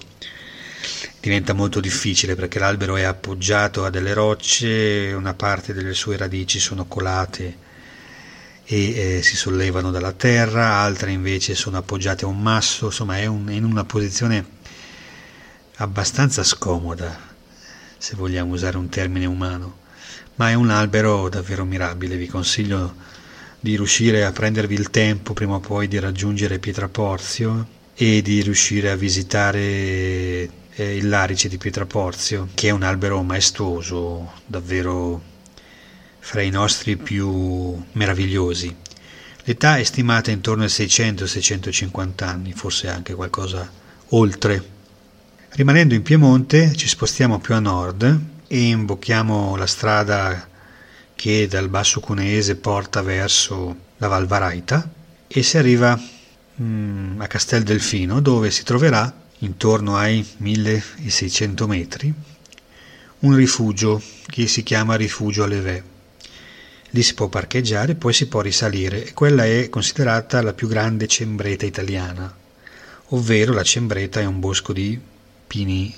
diventa 1.20 1.54
molto 1.54 1.80
difficile 1.80 2.36
perché 2.36 2.60
l'albero 2.60 2.96
è 2.96 3.04
appoggiato 3.04 3.86
a 3.86 3.90
delle 3.90 4.14
rocce, 4.14 5.14
una 5.16 5.34
parte 5.34 5.74
delle 5.74 5.94
sue 5.94 6.18
radici 6.18 6.60
sono 6.60 6.86
colate 6.86 7.58
e 8.66 9.18
eh, 9.18 9.22
si 9.22 9.36
sollevano 9.36 9.92
dalla 9.92 10.14
terra, 10.14 10.76
altre 10.76 11.12
invece 11.12 11.56
sono 11.56 11.78
appoggiate 11.78 12.26
a 12.26 12.28
un 12.28 12.42
masso, 12.42 12.86
insomma 12.86 13.18
è, 13.18 13.26
un, 13.26 13.48
è 13.48 13.54
in 13.54 13.66
una 13.66 13.84
posizione 13.84 14.62
abbastanza 15.84 16.44
scomoda, 16.44 17.32
se 17.98 18.16
vogliamo 18.16 18.54
usare 18.54 18.78
un 18.78 18.88
termine 18.88 19.26
umano, 19.26 19.80
ma 20.36 20.50
è 20.50 20.54
un 20.54 20.70
albero 20.70 21.28
davvero 21.28 21.66
mirabile, 21.66 22.16
vi 22.16 22.28
consiglio 22.28 22.96
di 23.60 23.76
riuscire 23.76 24.24
a 24.24 24.32
prendervi 24.32 24.74
il 24.74 24.90
tempo 24.90 25.34
prima 25.34 25.56
o 25.56 25.60
poi 25.60 25.88
di 25.90 26.00
raggiungere 26.00 26.60
Pietraporzio 26.60 27.68
e 27.96 28.22
di 28.22 28.42
riuscire 28.42 28.92
a 28.92 28.96
visitare 28.96 29.60
eh, 29.60 30.50
il 30.96 31.08
Larice 31.08 31.50
di 31.50 31.58
Pietraporzio, 31.58 32.50
che 32.54 32.70
è 32.70 32.72
un 32.72 32.84
albero 32.84 33.22
maestoso, 33.22 34.32
davvero 34.46 35.22
fra 36.20 36.42
i 36.42 36.50
nostri 36.50 36.96
più 36.96 37.78
meravigliosi. 37.92 38.74
L'età 39.44 39.78
è 39.78 39.84
stimata 39.84 40.32
intorno 40.32 40.64
ai 40.64 40.70
600-650 40.70 42.24
anni, 42.24 42.54
forse 42.54 42.88
anche 42.88 43.14
qualcosa 43.14 43.70
oltre. 44.10 44.73
Rimanendo 45.56 45.94
in 45.94 46.02
Piemonte 46.02 46.76
ci 46.76 46.88
spostiamo 46.88 47.38
più 47.38 47.54
a 47.54 47.60
nord 47.60 48.20
e 48.48 48.60
imbocchiamo 48.60 49.56
la 49.56 49.68
strada 49.68 50.48
che 51.14 51.48
dal 51.48 51.70
Basso 51.70 52.00
Cuneese 52.00 52.56
porta 52.56 53.04
verso 53.04 53.78
la 53.98 54.08
Val 54.08 54.26
Varaita 54.26 54.90
e 55.28 55.44
si 55.44 55.60
arriva 55.60 55.96
mm, 56.60 57.22
a 57.22 57.28
Castel 57.28 57.62
Delfino 57.62 58.20
dove 58.20 58.50
si 58.50 58.64
troverà 58.64 59.14
intorno 59.40 59.96
ai 59.96 60.28
1600 60.38 61.68
metri 61.68 62.12
un 63.20 63.36
rifugio 63.36 64.02
che 64.26 64.48
si 64.48 64.64
chiama 64.64 64.96
Rifugio 64.96 65.46
Levé 65.46 65.84
Lì 66.90 67.04
si 67.04 67.14
può 67.14 67.28
parcheggiare, 67.28 67.94
poi 67.94 68.14
si 68.14 68.28
può 68.28 68.42
risalire 68.42 69.06
e 69.06 69.14
quella 69.14 69.46
è 69.46 69.70
considerata 69.70 70.42
la 70.42 70.54
più 70.54 70.68
grande 70.68 71.06
cembreta 71.06 71.66
italiana, 71.66 72.36
ovvero 73.10 73.54
la 73.54 73.64
cembreta 73.64 74.20
è 74.20 74.26
un 74.26 74.40
bosco 74.40 74.74
di 74.74 75.12
pini 75.54 75.94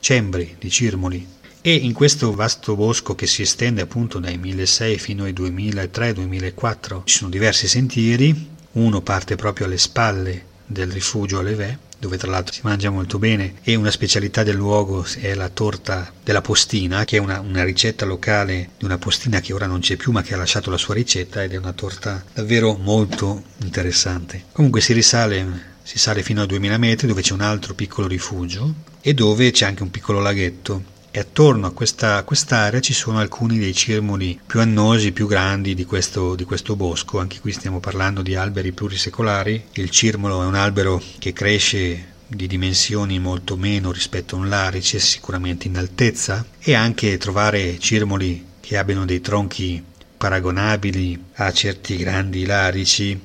cembri, 0.00 0.56
di 0.58 0.68
cirmoli. 0.68 1.26
E 1.62 1.74
in 1.74 1.94
questo 1.94 2.34
vasto 2.34 2.76
bosco 2.76 3.14
che 3.14 3.26
si 3.26 3.40
estende 3.40 3.80
appunto 3.80 4.18
dai 4.18 4.36
1600 4.36 5.02
fino 5.02 5.24
ai 5.24 5.32
2003-2004 5.32 7.02
ci 7.04 7.16
sono 7.16 7.30
diversi 7.30 7.68
sentieri, 7.68 8.50
uno 8.72 9.00
parte 9.00 9.36
proprio 9.36 9.64
alle 9.64 9.78
spalle 9.78 10.44
del 10.66 10.90
rifugio 10.90 11.38
Alevè 11.38 11.78
dove 11.98 12.18
tra 12.18 12.30
l'altro 12.30 12.52
si 12.52 12.62
mangia 12.64 12.90
molto 12.90 13.18
bene 13.20 13.54
e 13.62 13.76
una 13.76 13.92
specialità 13.92 14.42
del 14.42 14.56
luogo 14.56 15.06
è 15.20 15.34
la 15.34 15.48
torta 15.48 16.12
della 16.22 16.40
postina, 16.40 17.04
che 17.04 17.16
è 17.16 17.20
una, 17.20 17.38
una, 17.38 17.62
ricetta 17.62 18.04
locale 18.04 18.70
di 18.76 18.84
una 18.84 18.98
postina 18.98 19.38
che 19.40 19.52
ora 19.52 19.66
non 19.66 19.78
c'è 19.78 19.94
più 19.94 20.10
ma 20.10 20.20
che 20.20 20.34
ha 20.34 20.36
lasciato 20.36 20.68
la 20.68 20.78
sua 20.78 20.94
ricetta 20.94 21.44
ed 21.44 21.52
è 21.52 21.56
una 21.56 21.72
torta 21.72 22.24
davvero 22.34 22.74
molto 22.74 23.44
interessante. 23.62 24.46
Comunque 24.50 24.80
si 24.80 24.92
risale 24.92 25.70
si 25.82 25.98
sale 25.98 26.22
fino 26.22 26.42
a 26.42 26.46
2000 26.46 26.78
metri 26.78 27.06
dove 27.06 27.22
c'è 27.22 27.32
un 27.32 27.40
altro 27.40 27.74
piccolo 27.74 28.06
rifugio 28.06 28.74
e 29.00 29.14
dove 29.14 29.50
c'è 29.50 29.66
anche 29.66 29.82
un 29.82 29.90
piccolo 29.90 30.20
laghetto 30.20 30.90
e 31.14 31.20
attorno 31.20 31.66
a 31.66 31.72
questa 31.72 32.22
quest'area 32.24 32.80
ci 32.80 32.94
sono 32.94 33.18
alcuni 33.18 33.58
dei 33.58 33.74
cirmoli 33.74 34.40
più 34.46 34.60
annosi, 34.60 35.12
più 35.12 35.26
grandi 35.26 35.74
di 35.74 35.84
questo, 35.84 36.34
di 36.34 36.44
questo 36.44 36.74
bosco. 36.74 37.18
Anche 37.18 37.38
qui 37.38 37.52
stiamo 37.52 37.80
parlando 37.80 38.22
di 38.22 38.34
alberi 38.34 38.72
plurisecolari. 38.72 39.62
Il 39.72 39.90
cirmolo 39.90 40.42
è 40.42 40.46
un 40.46 40.54
albero 40.54 41.02
che 41.18 41.34
cresce 41.34 42.12
di 42.26 42.46
dimensioni 42.46 43.18
molto 43.18 43.58
meno 43.58 43.92
rispetto 43.92 44.36
a 44.36 44.38
un 44.38 44.48
larice, 44.48 44.98
sicuramente 44.98 45.66
in 45.66 45.76
altezza, 45.76 46.46
e 46.58 46.72
anche 46.74 47.18
trovare 47.18 47.78
cirmoli 47.78 48.46
che 48.60 48.78
abbiano 48.78 49.04
dei 49.04 49.20
tronchi 49.20 49.84
paragonabili 50.16 51.24
a 51.34 51.52
certi 51.52 51.96
grandi 51.96 52.46
larici 52.46 53.20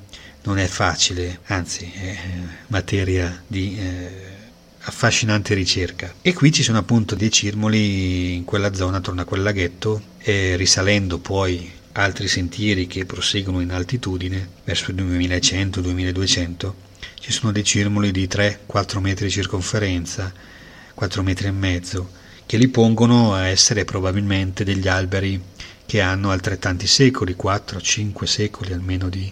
non 0.47 0.60
è 0.60 0.67
facile, 0.67 1.41
anzi 1.47 1.91
è 1.93 2.17
materia 2.67 3.43
di 3.45 3.77
eh, 3.77 4.10
affascinante 4.79 5.53
ricerca. 5.53 6.13
E 6.21 6.33
qui 6.33 6.53
ci 6.53 6.63
sono 6.63 6.77
appunto 6.77 7.15
dei 7.15 7.29
cirmoli 7.29 8.33
in 8.33 8.45
quella 8.45 8.73
zona 8.73 8.97
attorno 8.97 9.21
a 9.21 9.25
quel 9.25 9.43
laghetto 9.43 10.01
e 10.19 10.55
risalendo 10.55 11.17
poi 11.17 11.69
altri 11.91 12.29
sentieri 12.29 12.88
che 12.88 13.05
proseguono 13.05 13.60
in 13.60 13.71
altitudine 13.71 14.47
verso 14.63 14.91
il 14.91 14.97
2100-2200 15.03 16.71
ci 17.19 17.33
sono 17.33 17.51
dei 17.51 17.65
cirmoli 17.65 18.12
di 18.12 18.25
3-4 18.25 18.99
metri 18.99 19.25
di 19.25 19.31
circonferenza, 19.31 20.31
4 20.93 21.23
metri 21.23 21.47
e 21.47 21.51
mezzo, 21.51 22.12
che 22.45 22.55
li 22.55 22.69
pongono 22.69 23.33
a 23.33 23.47
essere 23.47 23.83
probabilmente 23.83 24.63
degli 24.63 24.88
alberi 24.88 25.41
che 25.86 25.99
hanno 25.99 26.31
altrettanti 26.31 26.88
secoli, 26.88 27.36
4-5 27.38 28.23
secoli 28.23 28.71
almeno 28.71 29.10
di 29.10 29.29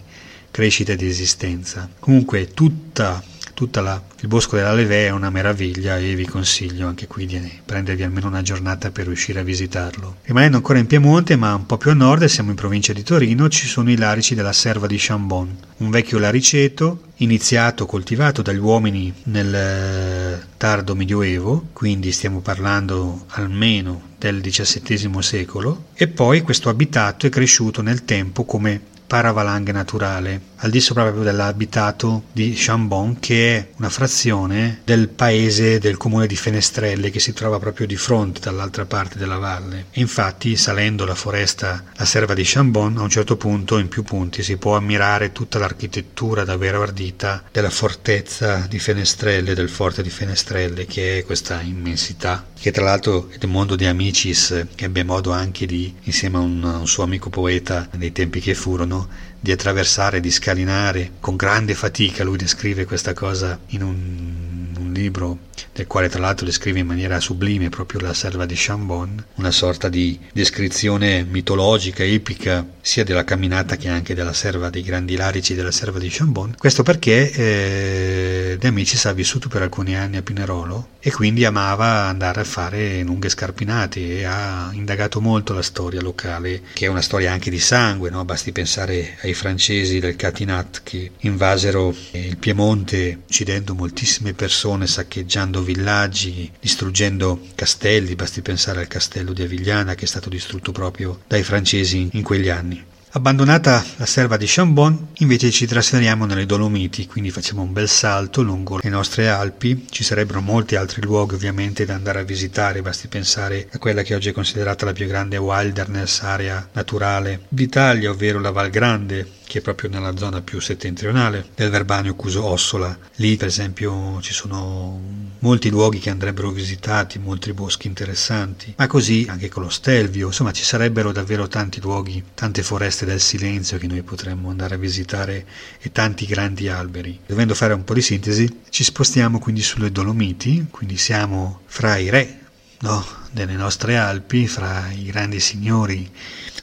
crescita 0.56 0.92
e 0.92 0.96
di 0.96 1.06
esistenza. 1.06 1.86
Comunque 2.00 2.48
tutta 2.54 3.22
tutta 3.52 3.80
la, 3.80 4.02
il 4.20 4.28
bosco 4.28 4.56
della 4.56 4.74
Levè 4.74 5.06
è 5.06 5.10
una 5.10 5.30
meraviglia 5.30 5.98
e 5.98 6.14
vi 6.14 6.26
consiglio 6.26 6.86
anche 6.86 7.06
qui 7.06 7.24
di 7.24 7.40
prendervi 7.64 8.02
almeno 8.02 8.26
una 8.26 8.42
giornata 8.42 8.90
per 8.90 9.06
riuscire 9.06 9.40
a 9.40 9.42
visitarlo. 9.42 10.16
Rimanendo 10.24 10.58
ancora 10.58 10.78
in 10.78 10.86
Piemonte, 10.86 11.36
ma 11.36 11.54
un 11.54 11.64
po' 11.64 11.78
più 11.78 11.90
a 11.90 11.94
nord, 11.94 12.24
siamo 12.26 12.50
in 12.50 12.56
provincia 12.56 12.92
di 12.92 13.02
Torino, 13.02 13.48
ci 13.48 13.66
sono 13.66 13.90
i 13.90 13.96
larici 13.96 14.34
della 14.34 14.52
serva 14.52 14.86
di 14.86 14.96
Chambon, 14.98 15.56
un 15.78 15.90
vecchio 15.90 16.18
lariceto 16.18 17.00
iniziato, 17.16 17.86
coltivato 17.86 18.42
dagli 18.42 18.58
uomini 18.58 19.10
nel 19.24 19.54
eh, 19.54 20.46
tardo 20.58 20.94
medioevo, 20.94 21.68
quindi 21.72 22.12
stiamo 22.12 22.40
parlando 22.40 23.24
almeno 23.28 24.02
del 24.18 24.42
XVII 24.42 25.22
secolo, 25.22 25.86
e 25.94 26.08
poi 26.08 26.42
questo 26.42 26.68
abitato 26.68 27.26
è 27.26 27.30
cresciuto 27.30 27.80
nel 27.80 28.04
tempo 28.04 28.44
come 28.44 28.94
paravalanghe 29.06 29.72
naturale, 29.72 30.40
al 30.56 30.70
di 30.70 30.80
sopra 30.80 31.02
proprio 31.02 31.24
dell'abitato 31.24 32.24
di 32.32 32.54
Chambon, 32.56 33.18
che 33.20 33.56
è 33.56 33.68
una 33.76 33.90
frazione 33.90 34.80
del 34.84 35.08
paese 35.08 35.78
del 35.78 35.96
comune 35.96 36.26
di 36.26 36.36
Fenestrelle 36.36 37.10
che 37.10 37.20
si 37.20 37.32
trova 37.32 37.58
proprio 37.58 37.86
di 37.86 37.96
fronte 37.96 38.40
dall'altra 38.40 38.84
parte 38.84 39.18
della 39.18 39.38
valle. 39.38 39.86
infatti, 39.92 40.56
salendo 40.56 41.04
la 41.04 41.14
foresta, 41.14 41.84
la 41.94 42.04
serva 42.04 42.34
di 42.34 42.42
Chambon, 42.44 42.98
a 42.98 43.02
un 43.02 43.10
certo 43.10 43.36
punto, 43.36 43.78
in 43.78 43.88
più 43.88 44.02
punti, 44.02 44.42
si 44.42 44.56
può 44.56 44.76
ammirare 44.76 45.32
tutta 45.32 45.58
l'architettura 45.58 46.44
davvero 46.44 46.82
ardita 46.82 47.42
della 47.52 47.70
fortezza 47.70 48.66
di 48.68 48.78
Fenestrelle, 48.78 49.54
del 49.54 49.68
forte 49.68 50.02
di 50.02 50.10
Fenestrelle, 50.10 50.86
che 50.86 51.18
è 51.18 51.24
questa 51.24 51.60
immensità, 51.60 52.46
che 52.58 52.70
tra 52.70 52.84
l'altro 52.84 53.28
è 53.30 53.38
del 53.38 53.50
mondo 53.50 53.76
di 53.76 53.84
Amicis, 53.84 54.66
che 54.74 54.86
ebbe 54.86 55.04
modo 55.04 55.32
anche 55.32 55.66
di, 55.66 55.94
insieme 56.04 56.38
a 56.38 56.40
un, 56.40 56.62
un 56.62 56.86
suo 56.86 57.02
amico 57.02 57.30
poeta, 57.30 57.88
nei 57.92 58.12
tempi 58.12 58.40
che 58.40 58.54
furono, 58.54 58.95
di 59.38 59.52
attraversare, 59.52 60.20
di 60.20 60.30
scalinare 60.30 61.12
con 61.20 61.36
grande 61.36 61.74
fatica. 61.74 62.24
Lui 62.24 62.36
descrive 62.36 62.84
questa 62.84 63.12
cosa 63.12 63.58
in 63.68 63.82
un, 63.82 64.74
un 64.78 64.92
libro 64.92 65.38
del 65.72 65.86
quale 65.86 66.08
tra 66.08 66.20
l'altro 66.20 66.46
descrive 66.46 66.80
in 66.80 66.86
maniera 66.86 67.20
sublime 67.20 67.68
proprio 67.68 68.00
la 68.00 68.14
serva 68.14 68.46
di 68.46 68.54
Chambon, 68.56 69.24
una 69.34 69.50
sorta 69.50 69.88
di 69.88 70.18
descrizione 70.32 71.24
mitologica, 71.24 72.04
epica, 72.04 72.66
sia 72.80 73.04
della 73.04 73.24
camminata 73.24 73.76
che 73.76 73.88
anche 73.88 74.14
della 74.14 74.32
serva, 74.32 74.70
dei 74.70 74.82
grandi 74.82 75.16
larici 75.16 75.54
della 75.54 75.72
serva 75.72 75.98
di 75.98 76.08
Chambon. 76.08 76.54
Questo 76.56 76.82
perché 76.82 77.30
eh, 77.30 78.56
De 78.58 78.68
Amicis 78.68 79.04
ha 79.06 79.12
vissuto 79.12 79.48
per 79.48 79.62
alcuni 79.62 79.96
anni 79.96 80.16
a 80.16 80.22
Pinerolo 80.22 80.88
e 81.00 81.10
quindi 81.12 81.44
amava 81.44 82.06
andare 82.06 82.40
a 82.40 82.44
fare 82.44 83.02
lunghe 83.02 83.28
scarpinate 83.28 84.18
e 84.18 84.24
ha 84.24 84.70
indagato 84.72 85.20
molto 85.20 85.52
la 85.52 85.62
storia 85.62 86.00
locale, 86.00 86.62
che 86.72 86.86
è 86.86 86.88
una 86.88 87.02
storia 87.02 87.32
anche 87.32 87.50
di 87.50 87.60
sangue, 87.60 88.10
no? 88.10 88.24
basti 88.24 88.52
pensare 88.52 89.16
ai 89.22 89.34
francesi 89.34 90.00
del 90.00 90.16
Catinat 90.16 90.80
che 90.82 91.12
invasero 91.20 91.94
il 92.12 92.36
Piemonte 92.36 93.20
uccidendo 93.26 93.74
moltissime 93.74 94.32
persone, 94.32 94.86
saccheggiando 94.86 95.45
villaggi, 95.50 96.50
distruggendo 96.60 97.40
castelli, 97.54 98.14
basti 98.14 98.42
pensare 98.42 98.80
al 98.80 98.88
castello 98.88 99.32
di 99.32 99.42
Avigliana 99.42 99.94
che 99.94 100.04
è 100.04 100.08
stato 100.08 100.28
distrutto 100.28 100.72
proprio 100.72 101.20
dai 101.26 101.42
francesi 101.42 102.08
in 102.12 102.22
quegli 102.22 102.48
anni. 102.48 102.84
Abbandonata 103.16 103.82
la 103.96 104.04
serva 104.04 104.36
di 104.36 104.44
Chambon, 104.46 105.12
invece 105.20 105.50
ci 105.50 105.64
trasferiamo 105.64 106.26
nelle 106.26 106.44
Dolomiti, 106.44 107.06
quindi 107.06 107.30
facciamo 107.30 107.62
un 107.62 107.72
bel 107.72 107.88
salto 107.88 108.42
lungo 108.42 108.78
le 108.82 108.90
nostre 108.90 109.30
Alpi. 109.30 109.86
Ci 109.88 110.04
sarebbero 110.04 110.42
molti 110.42 110.76
altri 110.76 111.00
luoghi 111.00 111.34
ovviamente 111.34 111.86
da 111.86 111.94
andare 111.94 112.18
a 112.18 112.24
visitare, 112.24 112.82
basti 112.82 113.08
pensare 113.08 113.68
a 113.72 113.78
quella 113.78 114.02
che 114.02 114.14
oggi 114.14 114.28
è 114.28 114.32
considerata 114.32 114.84
la 114.84 114.92
più 114.92 115.06
grande 115.06 115.38
wilderness, 115.38 116.20
area 116.20 116.68
naturale 116.72 117.40
d'Italia, 117.48 118.10
ovvero 118.10 118.38
la 118.38 118.50
Val 118.50 118.68
Grande, 118.68 119.26
che 119.46 119.58
è 119.58 119.62
proprio 119.62 119.88
nella 119.88 120.16
zona 120.16 120.42
più 120.42 120.60
settentrionale 120.60 121.46
del 121.54 121.70
Verbanio 121.70 122.14
Cuso 122.14 122.44
Ossola. 122.44 122.96
Lì, 123.16 123.36
per 123.36 123.48
esempio, 123.48 124.20
ci 124.20 124.32
sono 124.32 125.00
molti 125.38 125.70
luoghi 125.70 125.98
che 125.98 126.10
andrebbero 126.10 126.50
visitati, 126.50 127.18
molti 127.18 127.52
boschi 127.52 127.86
interessanti, 127.86 128.74
ma 128.76 128.86
così 128.86 129.26
anche 129.28 129.48
con 129.48 129.62
lo 129.62 129.68
Stelvio, 129.68 130.26
insomma, 130.26 130.52
ci 130.52 130.64
sarebbero 130.64 131.12
davvero 131.12 131.46
tanti 131.46 131.80
luoghi, 131.80 132.22
tante 132.34 132.62
foreste 132.62 133.06
del 133.06 133.20
silenzio 133.20 133.78
che 133.78 133.86
noi 133.86 134.02
potremmo 134.02 134.50
andare 134.50 134.74
a 134.74 134.78
visitare 134.78 135.46
e 135.80 135.92
tanti 135.92 136.26
grandi 136.26 136.68
alberi. 136.68 137.20
Dovendo 137.24 137.54
fare 137.54 137.72
un 137.74 137.84
po' 137.84 137.94
di 137.94 138.02
sintesi, 138.02 138.62
ci 138.68 138.82
spostiamo 138.84 139.38
quindi 139.38 139.62
sulle 139.62 139.92
Dolomiti, 139.92 140.66
quindi 140.70 140.96
siamo 140.96 141.60
fra 141.66 141.96
i 141.96 142.10
re 142.10 142.40
no, 142.80 143.04
delle 143.30 143.54
nostre 143.54 143.96
Alpi, 143.96 144.46
fra 144.46 144.90
i 144.90 145.04
grandi 145.04 145.40
signori 145.40 146.10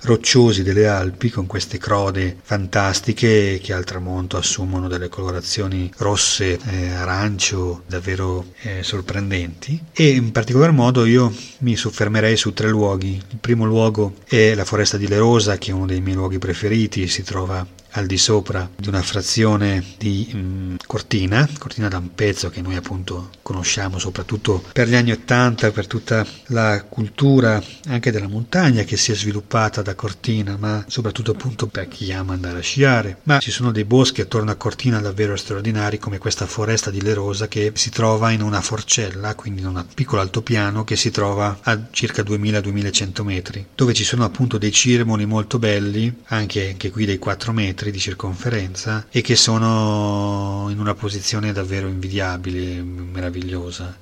rocciosi 0.04 0.63
delle 0.63 0.88
Alpi 0.88 1.30
con 1.30 1.46
queste 1.46 1.78
crode 1.78 2.38
fantastiche 2.42 3.60
che 3.62 3.74
al 3.74 3.84
tramonto 3.84 4.38
assumono 4.38 4.88
delle 4.88 5.10
colorazioni 5.10 5.92
rosse, 5.98 6.60
eh, 6.66 6.89
arancio, 6.89 7.84
davvero 7.88 8.46
eh, 8.62 8.84
sorprendenti 8.84 9.82
e 9.94 10.10
in 10.10 10.32
particolar 10.32 10.72
modo 10.72 11.06
io 11.06 11.34
mi 11.60 11.76
soffermerei 11.76 12.36
su 12.36 12.54
tre 12.54 12.70
luoghi. 12.70 13.22
Il 13.30 13.38
primo 13.39 13.66
luogo 13.66 14.16
è 14.26 14.54
la 14.56 14.66
foresta 14.66 14.98
di 14.98 15.08
Lerosa 15.08 15.58
che 15.58 15.72
è 15.72 15.74
uno 15.74 15.86
dei 15.86 16.02
miei 16.02 16.16
luoghi 16.16 16.38
preferiti, 16.38 17.08
si 17.08 17.24
trova 17.24 17.66
al 17.94 18.06
di 18.06 18.18
sopra 18.18 18.70
di 18.76 18.88
una 18.88 19.02
frazione 19.02 19.84
di 19.98 20.30
mh, 20.32 20.38
mm, 20.38 20.76
Cortina, 20.86 21.48
Cortina 21.58 21.88
da 21.88 21.98
un 21.98 22.14
pezzo 22.14 22.50
che 22.50 22.62
noi 22.62 22.76
appunto 22.76 23.30
conosciamo 23.42 24.00
soprattutto 24.00 24.64
per 24.72 24.88
gli 24.88 24.96
anni 24.96 25.12
Ottanta, 25.12 25.72
per 25.72 25.88
tutta 25.88 26.26
la 26.48 26.84
cultura 26.84 27.62
anche 27.88 28.12
della 28.12 28.28
montagna 28.28 28.84
che 28.84 28.98
si 28.98 29.12
è 29.12 29.16
sviluppata 29.16 29.82
da 29.82 29.96
Cortina, 29.96 30.58
ma 30.58 30.84
soprattutto 30.88 31.32
appunto 31.32 31.68
per 31.68 31.88
chi 31.88 32.12
ama 32.12 32.34
andare 32.34 32.60
a 32.60 32.62
sciare. 32.62 33.20
Ma 33.24 33.40
ci 33.40 33.52
sono 33.52 33.72
dei 33.72 33.86
boschi 33.86 34.22
attorno 34.22 34.52
a 34.52 34.56
Cortina 34.56 35.00
davvero 35.00 35.36
straordinari 35.36 36.00
come 36.00 36.18
questa 36.18 36.46
foresta 36.46 36.90
di 36.90 37.02
Lerosa 37.02 37.48
che 37.48 37.72
si 37.76 37.90
trova 37.90 38.32
in 38.32 38.42
una 38.42 38.62
forcella, 38.62 39.36
quindi 39.36 39.62
in 39.62 39.68
un 39.68 39.86
piccolo 39.94 40.22
altopiano 40.22 40.84
che 40.84 40.96
si 40.96 41.12
trova 41.12 41.60
a 41.62 41.80
circa 41.92 42.24
2000-2100 42.24 43.24
metri, 43.24 43.66
dove 43.76 43.94
ci 43.94 44.04
sono 44.04 44.24
appunto 44.24 44.58
dei 44.58 44.72
cirmoli 44.72 45.26
molto 45.26 45.60
belli, 45.60 46.14
anche, 46.28 46.70
anche 46.70 46.92
qui 46.92 47.06
dei 47.06 47.18
4 47.18 47.52
metri, 47.52 47.83
metri 47.84 47.91
di 47.91 48.00
circonferenza 48.00 49.08
e 49.10 49.22
che 49.22 49.36
sono 49.36 50.67
in 50.69 50.80
una 50.80 50.93
posizione 50.93 51.52
davvero 51.52 51.88
invidiabile, 51.88 52.82
meravigliosa, 52.82 53.98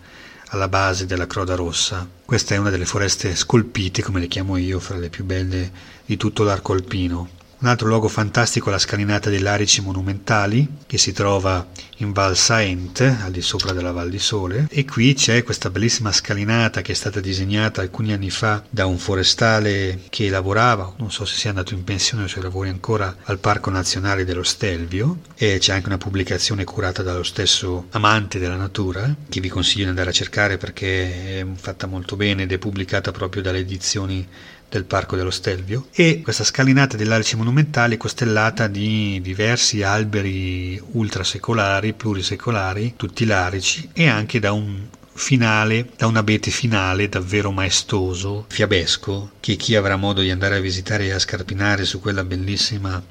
alla 0.50 0.68
base 0.68 1.08
della 1.08 1.26
Croda 1.26 1.56
Rossa. 1.56 2.08
Questa 2.24 2.54
è 2.54 2.58
una 2.58 2.70
delle 2.70 2.86
foreste 2.86 3.36
scolpite, 3.36 4.04
come 4.04 4.20
le 4.20 4.28
chiamo 4.28 4.58
io, 4.58 4.80
fra 4.80 4.98
le 4.98 5.10
più 5.10 5.24
belle 5.24 5.72
di 6.06 6.16
tutto 6.16 6.44
l'arco 6.44 6.74
alpino. 6.74 7.40
Un 7.62 7.68
altro 7.68 7.88
luogo 7.88 8.08
fantastico 8.08 8.70
è 8.70 8.72
la 8.72 8.80
scalinata 8.80 9.30
dei 9.30 9.38
Larici 9.38 9.82
Monumentali, 9.82 10.68
che 10.88 10.98
si 10.98 11.12
trova 11.12 11.64
in 11.98 12.12
Val 12.12 12.36
Saent, 12.36 13.02
al 13.02 13.30
di 13.30 13.44
sopra 13.44 13.72
della 13.72 13.92
Val 13.92 14.10
di 14.10 14.18
Sole, 14.18 14.66
e 14.72 14.84
qui 14.84 15.14
c'è 15.14 15.44
questa 15.44 15.70
bellissima 15.70 16.12
scalinata 16.12 16.82
che 16.82 16.94
è 16.94 16.96
stata 16.96 17.20
disegnata 17.20 17.82
alcuni 17.82 18.14
anni 18.14 18.32
fa 18.32 18.64
da 18.68 18.88
un 18.88 18.98
forestale 18.98 20.00
che 20.10 20.28
lavorava, 20.30 20.92
non 20.98 21.12
so 21.12 21.24
se 21.24 21.36
sia 21.36 21.52
andato 21.52 21.76
in 21.76 21.84
pensione 21.84 22.24
o 22.24 22.28
se 22.28 22.42
lavori 22.42 22.70
ancora 22.70 23.16
al 23.26 23.38
Parco 23.38 23.70
Nazionale 23.70 24.26
dello 24.26 24.42
Stelvio, 24.42 25.20
e 25.36 25.60
c'è 25.60 25.74
anche 25.74 25.86
una 25.88 26.00
pubblicazione 26.00 26.64
curata 26.64 27.04
dallo 27.04 27.22
stesso 27.22 27.86
amante 27.92 28.40
della 28.40 28.56
natura, 28.56 29.16
che 29.30 29.40
vi 29.40 29.50
consiglio 29.50 29.84
di 29.84 29.90
andare 29.90 30.10
a 30.10 30.14
cercare 30.14 30.58
perché 30.58 31.42
è 31.42 31.46
fatta 31.54 31.86
molto 31.86 32.16
bene 32.16 32.42
ed 32.42 32.52
è 32.54 32.58
pubblicata 32.58 33.12
proprio 33.12 33.44
dalle 33.44 33.60
edizioni 33.60 34.28
del 34.72 34.86
Parco 34.86 35.18
dello 35.18 35.32
Stelvio 35.32 35.88
e 35.92 36.22
questa 36.24 36.46
scalinata 36.46 36.96
dell'Alice 36.96 37.36
Monumentale 37.36 37.96
è 37.96 37.98
costellata 37.98 38.68
di 38.68 39.20
diversi 39.22 39.84
alberi 39.84 40.82
ultrasecolari, 40.94 41.92
plurisecolari, 41.92 42.94
tutti 42.96 43.26
larici 43.26 43.90
e 43.92 44.08
anche 44.08 44.40
da 44.40 44.54
un 44.54 44.88
finale, 45.14 45.90
da 45.98 46.08
un 46.08 46.16
abete 46.16 46.52
finale 46.52 47.10
davvero 47.10 47.52
maestoso, 47.52 48.46
fiabesco, 48.48 49.32
che 49.42 49.58
chi 49.58 49.76
avrà 49.76 49.98
modo 49.98 50.22
di 50.22 50.32
andare 50.32 50.56
a 50.56 50.62
visitare 50.62 51.06
e 51.06 51.12
a 51.12 51.20
scarpinare 51.20 51.84
su 51.84 52.00
quella 52.00 52.24
bellissima 52.24 53.04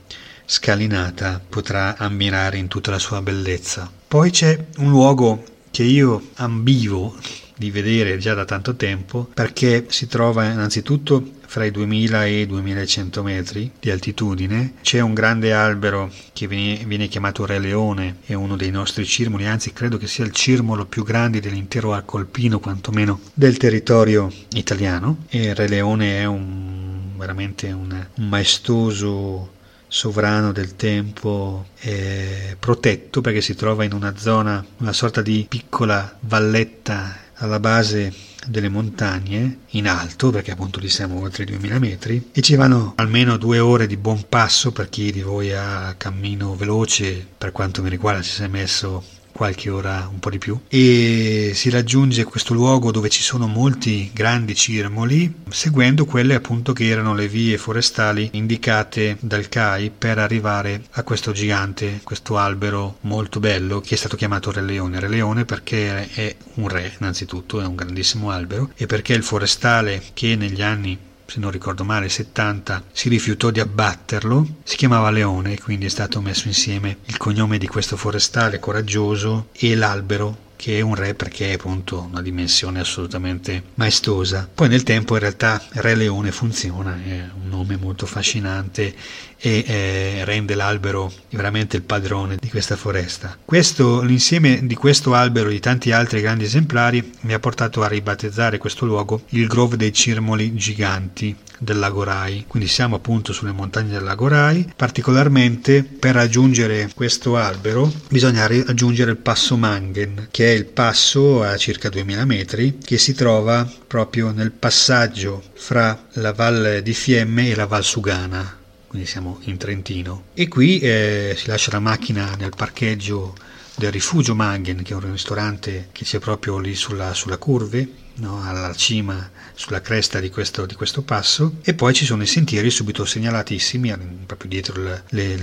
scalinata 0.47 1.41
potrà 1.47 1.97
ammirare 1.99 2.57
in 2.57 2.69
tutta 2.69 2.91
la 2.91 2.99
sua 2.99 3.21
bellezza. 3.21 3.89
Poi 4.09 4.31
c'è 4.31 4.59
un 4.79 4.89
luogo 4.89 5.45
che 5.71 5.83
io 5.83 6.31
ambivo 6.37 7.17
di 7.61 7.71
vedere 7.71 8.17
già 8.17 8.33
da 8.33 8.47
tanto 8.47 8.75
tempo 8.75 9.29
perché 9.35 9.85
si 9.91 10.07
trova 10.07 10.51
innanzitutto 10.51 11.33
fra 11.45 11.67
i 11.67 11.71
2000 11.71 12.25
e 12.25 12.41
i 12.41 12.47
2100 12.47 13.23
metri 13.23 13.71
di 13.79 13.91
altitudine. 13.91 14.77
C'è 14.81 15.01
un 15.01 15.13
grande 15.13 15.53
albero 15.53 16.11
che 16.33 16.47
viene, 16.47 17.09
chiamato 17.09 17.45
Re 17.45 17.59
Leone, 17.59 18.17
è 18.25 18.33
uno 18.33 18.57
dei 18.57 18.71
nostri 18.71 19.05
cirmoli, 19.05 19.45
anzi 19.45 19.75
credo 19.75 19.99
che 19.99 20.07
sia 20.07 20.25
il 20.25 20.33
cirmolo 20.33 20.87
più 20.87 21.05
grande 21.05 21.41
dell'intero 21.41 21.93
arco 21.93 22.17
alpino, 22.17 22.61
quantomeno 22.61 23.21
del 23.35 23.59
territorio 23.59 24.33
italiano. 24.55 25.25
E 25.29 25.53
Re 25.53 25.69
Leone 25.69 26.19
è 26.19 26.25
un, 26.25 27.11
veramente 27.19 27.71
un, 27.73 28.07
un 28.15 28.29
maestoso 28.29 29.59
sovrano 29.87 30.53
del 30.53 30.77
tempo 30.77 31.67
eh, 31.81 32.57
protetto 32.59 33.21
perché 33.21 33.43
si 33.43 33.55
trova 33.55 33.85
in 33.85 33.93
una 33.93 34.17
zona, 34.17 34.65
una 34.79 34.93
sorta 34.95 35.21
di 35.21 35.45
piccola 35.47 36.17
valletta 36.21 37.29
alla 37.41 37.61
base 37.61 38.13
delle 38.47 38.69
montagne 38.69 39.61
in 39.71 39.87
alto 39.87 40.31
perché 40.31 40.53
appunto 40.53 40.79
lì 40.79 40.89
siamo 40.89 41.21
oltre 41.21 41.43
i 41.43 41.47
2000 41.47 41.79
metri 41.79 42.31
e 42.33 42.41
ci 42.41 42.55
vanno 42.55 42.95
almeno 42.97 43.37
due 43.37 43.59
ore 43.59 43.87
di 43.87 43.97
buon 43.97 44.25
passo 44.29 44.73
per 44.73 44.89
chi 44.89 45.13
di 45.13 45.21
voi 45.21 45.53
ha 45.53 45.95
cammino 45.97 46.57
veloce 46.57 47.27
per 47.37 47.53
quanto 47.53 47.83
mi 47.83 47.91
riguarda 47.91 48.23
ci 48.23 48.31
si 48.31 48.43
è 48.43 48.49
messo 48.49 49.03
qualche 49.41 49.71
ora 49.71 50.07
un 50.13 50.19
po' 50.19 50.29
di 50.29 50.37
più 50.37 50.61
e 50.69 51.53
si 51.55 51.71
raggiunge 51.71 52.25
questo 52.25 52.53
luogo 52.53 52.91
dove 52.91 53.09
ci 53.09 53.23
sono 53.23 53.47
molti 53.47 54.11
grandi 54.13 54.55
cirmoli 54.55 55.33
seguendo 55.49 56.05
quelle 56.05 56.35
appunto 56.35 56.75
che 56.75 56.87
erano 56.87 57.15
le 57.15 57.27
vie 57.27 57.57
forestali 57.57 58.29
indicate 58.33 59.17
dal 59.19 59.49
CAI 59.49 59.93
per 59.97 60.19
arrivare 60.19 60.83
a 60.91 61.03
questo 61.05 61.33
gigante, 61.33 62.01
questo 62.05 62.37
albero 62.37 62.99
molto 63.03 63.41
bello 63.41 63.81
che 63.81 63.95
è 63.95 63.97
stato 63.97 64.15
chiamato 64.15 64.53
Re 64.53 64.61
Leone. 64.61 65.01
Re 65.01 65.09
Leone 65.09 65.47
perché 65.47 66.11
è 66.11 66.37
un 66.57 66.69
re 66.69 66.93
innanzitutto, 66.99 67.63
è 67.63 67.65
un 67.65 67.77
grandissimo 67.77 68.31
albero 68.31 68.71
e 68.77 68.85
perché 68.85 69.15
il 69.15 69.23
forestale 69.23 70.03
che 70.13 70.37
negli 70.37 70.61
anni 70.61 70.99
se 71.31 71.39
non 71.39 71.53
ricordo 71.53 71.85
male 71.85 72.09
70, 72.09 72.87
si 72.91 73.09
rifiutò 73.09 73.51
di 73.51 73.61
abbatterlo, 73.61 74.45
si 74.65 74.75
chiamava 74.75 75.11
Leone, 75.11 75.61
quindi 75.61 75.87
è 75.87 75.89
stato 75.89 76.21
messo 76.21 76.49
insieme 76.49 76.97
il 77.05 77.19
cognome 77.19 77.57
di 77.57 77.69
questo 77.69 77.97
forestale 77.97 78.59
coraggioso 78.59 79.51
e 79.53 79.77
l'albero 79.77 80.49
che 80.57 80.77
è 80.77 80.81
un 80.81 80.97
re 80.97 81.15
perché 81.15 81.51
è 81.51 81.53
appunto 81.55 82.09
una 82.11 82.21
dimensione 82.21 82.81
assolutamente 82.81 83.63
maestosa. 83.77 84.47
Poi 84.53 84.69
nel 84.69 84.83
tempo 84.83 85.15
in 85.15 85.21
realtà 85.21 85.63
Re 85.71 85.95
Leone 85.95 86.33
funziona, 86.33 86.99
è 87.03 87.29
un 87.41 87.49
nome 87.49 87.77
molto 87.77 88.07
affascinante 88.07 88.95
e 89.41 89.65
eh, 89.67 90.25
rende 90.25 90.55
l'albero 90.55 91.11
veramente 91.31 91.77
il 91.77 91.83
padrone 91.83 92.37
di 92.37 92.51
questa 92.51 92.77
foresta. 92.77 93.37
Questo, 93.45 94.03
l'insieme 94.03 94.67
di 94.67 94.75
questo 94.75 95.15
albero 95.15 95.49
e 95.49 95.53
di 95.53 95.61
tanti 95.61 95.93
altri 95.93 96.21
grandi 96.21 96.45
esemplari 96.45 97.13
mi 97.21 97.33
ha 97.33 97.39
portato 97.39 97.83
a 97.83 97.89
ribattezzare 97.89 98.59
questo 98.59 98.85
luogo 98.85 99.23
il 99.31 99.47
Grove 99.47 99.77
dei 99.77 99.93
Cirmoli 99.93 100.55
Giganti 100.55 101.35
del 101.59 101.79
Lago 101.79 102.03
Rai. 102.03 102.45
Quindi 102.47 102.69
siamo 102.69 102.97
appunto 102.97 103.33
sulle 103.33 103.53
montagne 103.53 103.93
del 103.93 104.03
Lago 104.03 104.29
Rai. 104.29 104.73
Particolarmente 104.75 105.83
per 105.85 106.15
raggiungere 106.15 106.91
questo 106.95 107.37
albero 107.37 107.91
bisogna 108.09 108.47
raggiungere 108.47 109.13
il 109.13 109.17
passo 109.19 109.57
Mangen, 109.57 110.29
che 110.31 110.53
è 110.53 110.57
il 110.57 110.67
passo 110.67 111.43
a 111.43 111.57
circa 111.57 111.89
2000 111.89 112.25
metri 112.25 112.79
che 112.83 112.99
si 112.99 113.15
trova 113.15 113.71
proprio 113.87 114.31
nel 114.31 114.53
passaggio 114.53 115.43
fra 115.55 116.07
la 116.15 116.33
Val 116.33 116.81
di 116.83 116.95
Fiemme 116.95 117.51
e 117.51 117.55
la 117.55 117.67
Val 117.67 117.85
Sugana 117.85 118.59
quindi 118.91 119.07
siamo 119.07 119.39
in 119.43 119.57
Trentino. 119.57 120.25
E 120.35 120.49
qui 120.49 120.81
eh, 120.81 121.35
si 121.37 121.47
lascia 121.47 121.71
la 121.71 121.79
macchina 121.79 122.35
nel 122.35 122.51
parcheggio 122.57 123.37
del 123.77 123.93
Rifugio 123.93 124.35
Mangen, 124.35 124.83
che 124.83 124.95
è 124.95 124.97
un 124.97 125.13
ristorante 125.13 125.91
che 125.93 126.03
c'è 126.03 126.19
proprio 126.19 126.59
lì 126.59 126.75
sulla, 126.75 127.15
sulla 127.15 127.39
curve, 127.39 127.89
no? 128.21 128.43
alla 128.43 128.75
cima, 128.75 129.31
sulla 129.55 129.81
cresta 129.81 130.21
di 130.21 130.31
questo, 130.31 130.67
di 130.67 130.75
questo, 130.75 131.03
passo, 131.03 131.57
e 131.63 131.75
poi 131.75 131.93
ci 131.93 132.05
sono 132.05 132.23
i 132.23 132.27
sentieri 132.27 132.71
subito 132.71 133.05
segnalatissimi, 133.05 133.93
proprio 134.27 134.49
dietro 134.49 134.83
le, 134.83 135.03
le, 135.09 135.37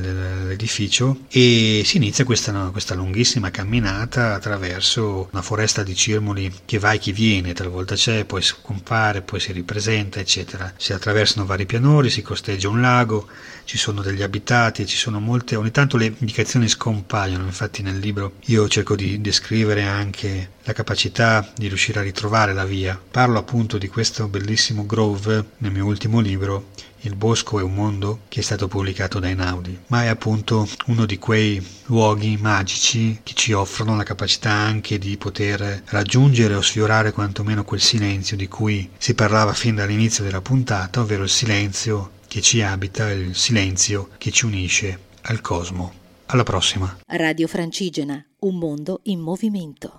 l'edificio, 0.46 1.26
e 1.30 1.82
si 1.86 1.98
inizia 1.98 2.24
questa, 2.24 2.52
no, 2.52 2.72
questa, 2.72 2.96
lunghissima 2.96 3.52
camminata 3.52 4.34
attraverso 4.36 5.28
una 5.32 5.42
foresta 5.42 5.84
di 5.84 5.96
cirmoli 5.96 6.52
che 6.66 6.80
va 6.80 6.94
e 6.94 7.00
che 7.00 7.12
viene, 7.12 7.54
talvolta 7.54 7.96
c'è, 7.96 8.26
poi 8.26 8.42
scompare, 8.42 9.22
poi 9.22 9.40
si 9.40 9.52
ripresenta, 9.52 10.20
eccetera. 10.20 10.72
Si 10.78 10.94
attraversano 10.94 11.46
vari 11.46 11.66
pianori, 11.66 12.10
si 12.10 12.22
costeggia 12.22 12.70
un 12.70 12.82
lago, 12.82 13.28
ci 13.68 13.78
sono 13.78 14.02
degli 14.02 14.22
abitati, 14.22 14.86
ci 14.86 14.96
sono 14.96 15.20
molte, 15.20 15.58
ogni 15.58 15.72
tanto 15.72 15.98
le 15.98 16.14
indicazioni 16.18 16.70
scompaiono, 16.70 17.44
infatti 17.44 17.82
nel 17.82 18.00
libro 18.00 18.36
io 18.46 18.68
cerco 18.70 18.96
di 18.96 19.20
descrivere 19.20 19.84
anche 19.84 20.52
la 20.64 20.74
capacità 20.74 21.52
di 21.56 21.68
riuscire 21.68 22.00
a 22.00 22.04
ritrovare 22.04 22.54
la 22.54 22.64
via. 22.68 23.02
Parlo 23.10 23.40
appunto 23.40 23.78
di 23.80 23.88
questo 23.88 24.28
bellissimo 24.28 24.86
Grove 24.86 25.44
nel 25.58 25.72
mio 25.72 25.86
ultimo 25.86 26.20
libro, 26.20 26.68
Il 27.02 27.16
bosco 27.16 27.60
è 27.60 27.64
un 27.64 27.74
mondo, 27.74 28.22
che 28.28 28.40
è 28.40 28.44
stato 28.44 28.68
pubblicato 28.68 29.20
da 29.20 29.30
Einaudi, 29.30 29.78
ma 29.88 30.04
è 30.04 30.08
appunto 30.08 30.68
uno 30.88 31.06
di 31.06 31.18
quei 31.18 31.66
luoghi 31.86 32.38
magici 32.38 33.20
che 33.24 33.34
ci 33.34 33.54
offrono 33.54 33.96
la 33.96 34.04
capacità 34.04 34.52
anche 34.52 34.98
di 34.98 35.16
poter 35.16 35.84
raggiungere 35.86 36.56
o 36.56 36.62
sfiorare 36.62 37.12
quantomeno 37.12 37.64
quel 37.64 37.80
silenzio 37.80 38.36
di 38.36 38.48
cui 38.48 38.90
si 38.98 39.14
parlava 39.14 39.54
fin 39.54 39.76
dall'inizio 39.76 40.24
della 40.24 40.42
puntata, 40.42 41.00
ovvero 41.00 41.24
il 41.24 41.30
silenzio 41.30 42.12
che 42.28 42.42
ci 42.42 42.62
abita, 42.62 43.10
il 43.12 43.36
silenzio 43.36 44.10
che 44.18 44.32
ci 44.32 44.46
unisce 44.46 45.00
al 45.22 45.40
cosmo. 45.42 45.94
Alla 46.30 46.44
prossima. 46.44 46.98
Radio 47.06 47.48
Francigena, 47.48 48.22
un 48.40 48.58
mondo 48.58 49.00
in 49.04 49.20
movimento. 49.22 49.94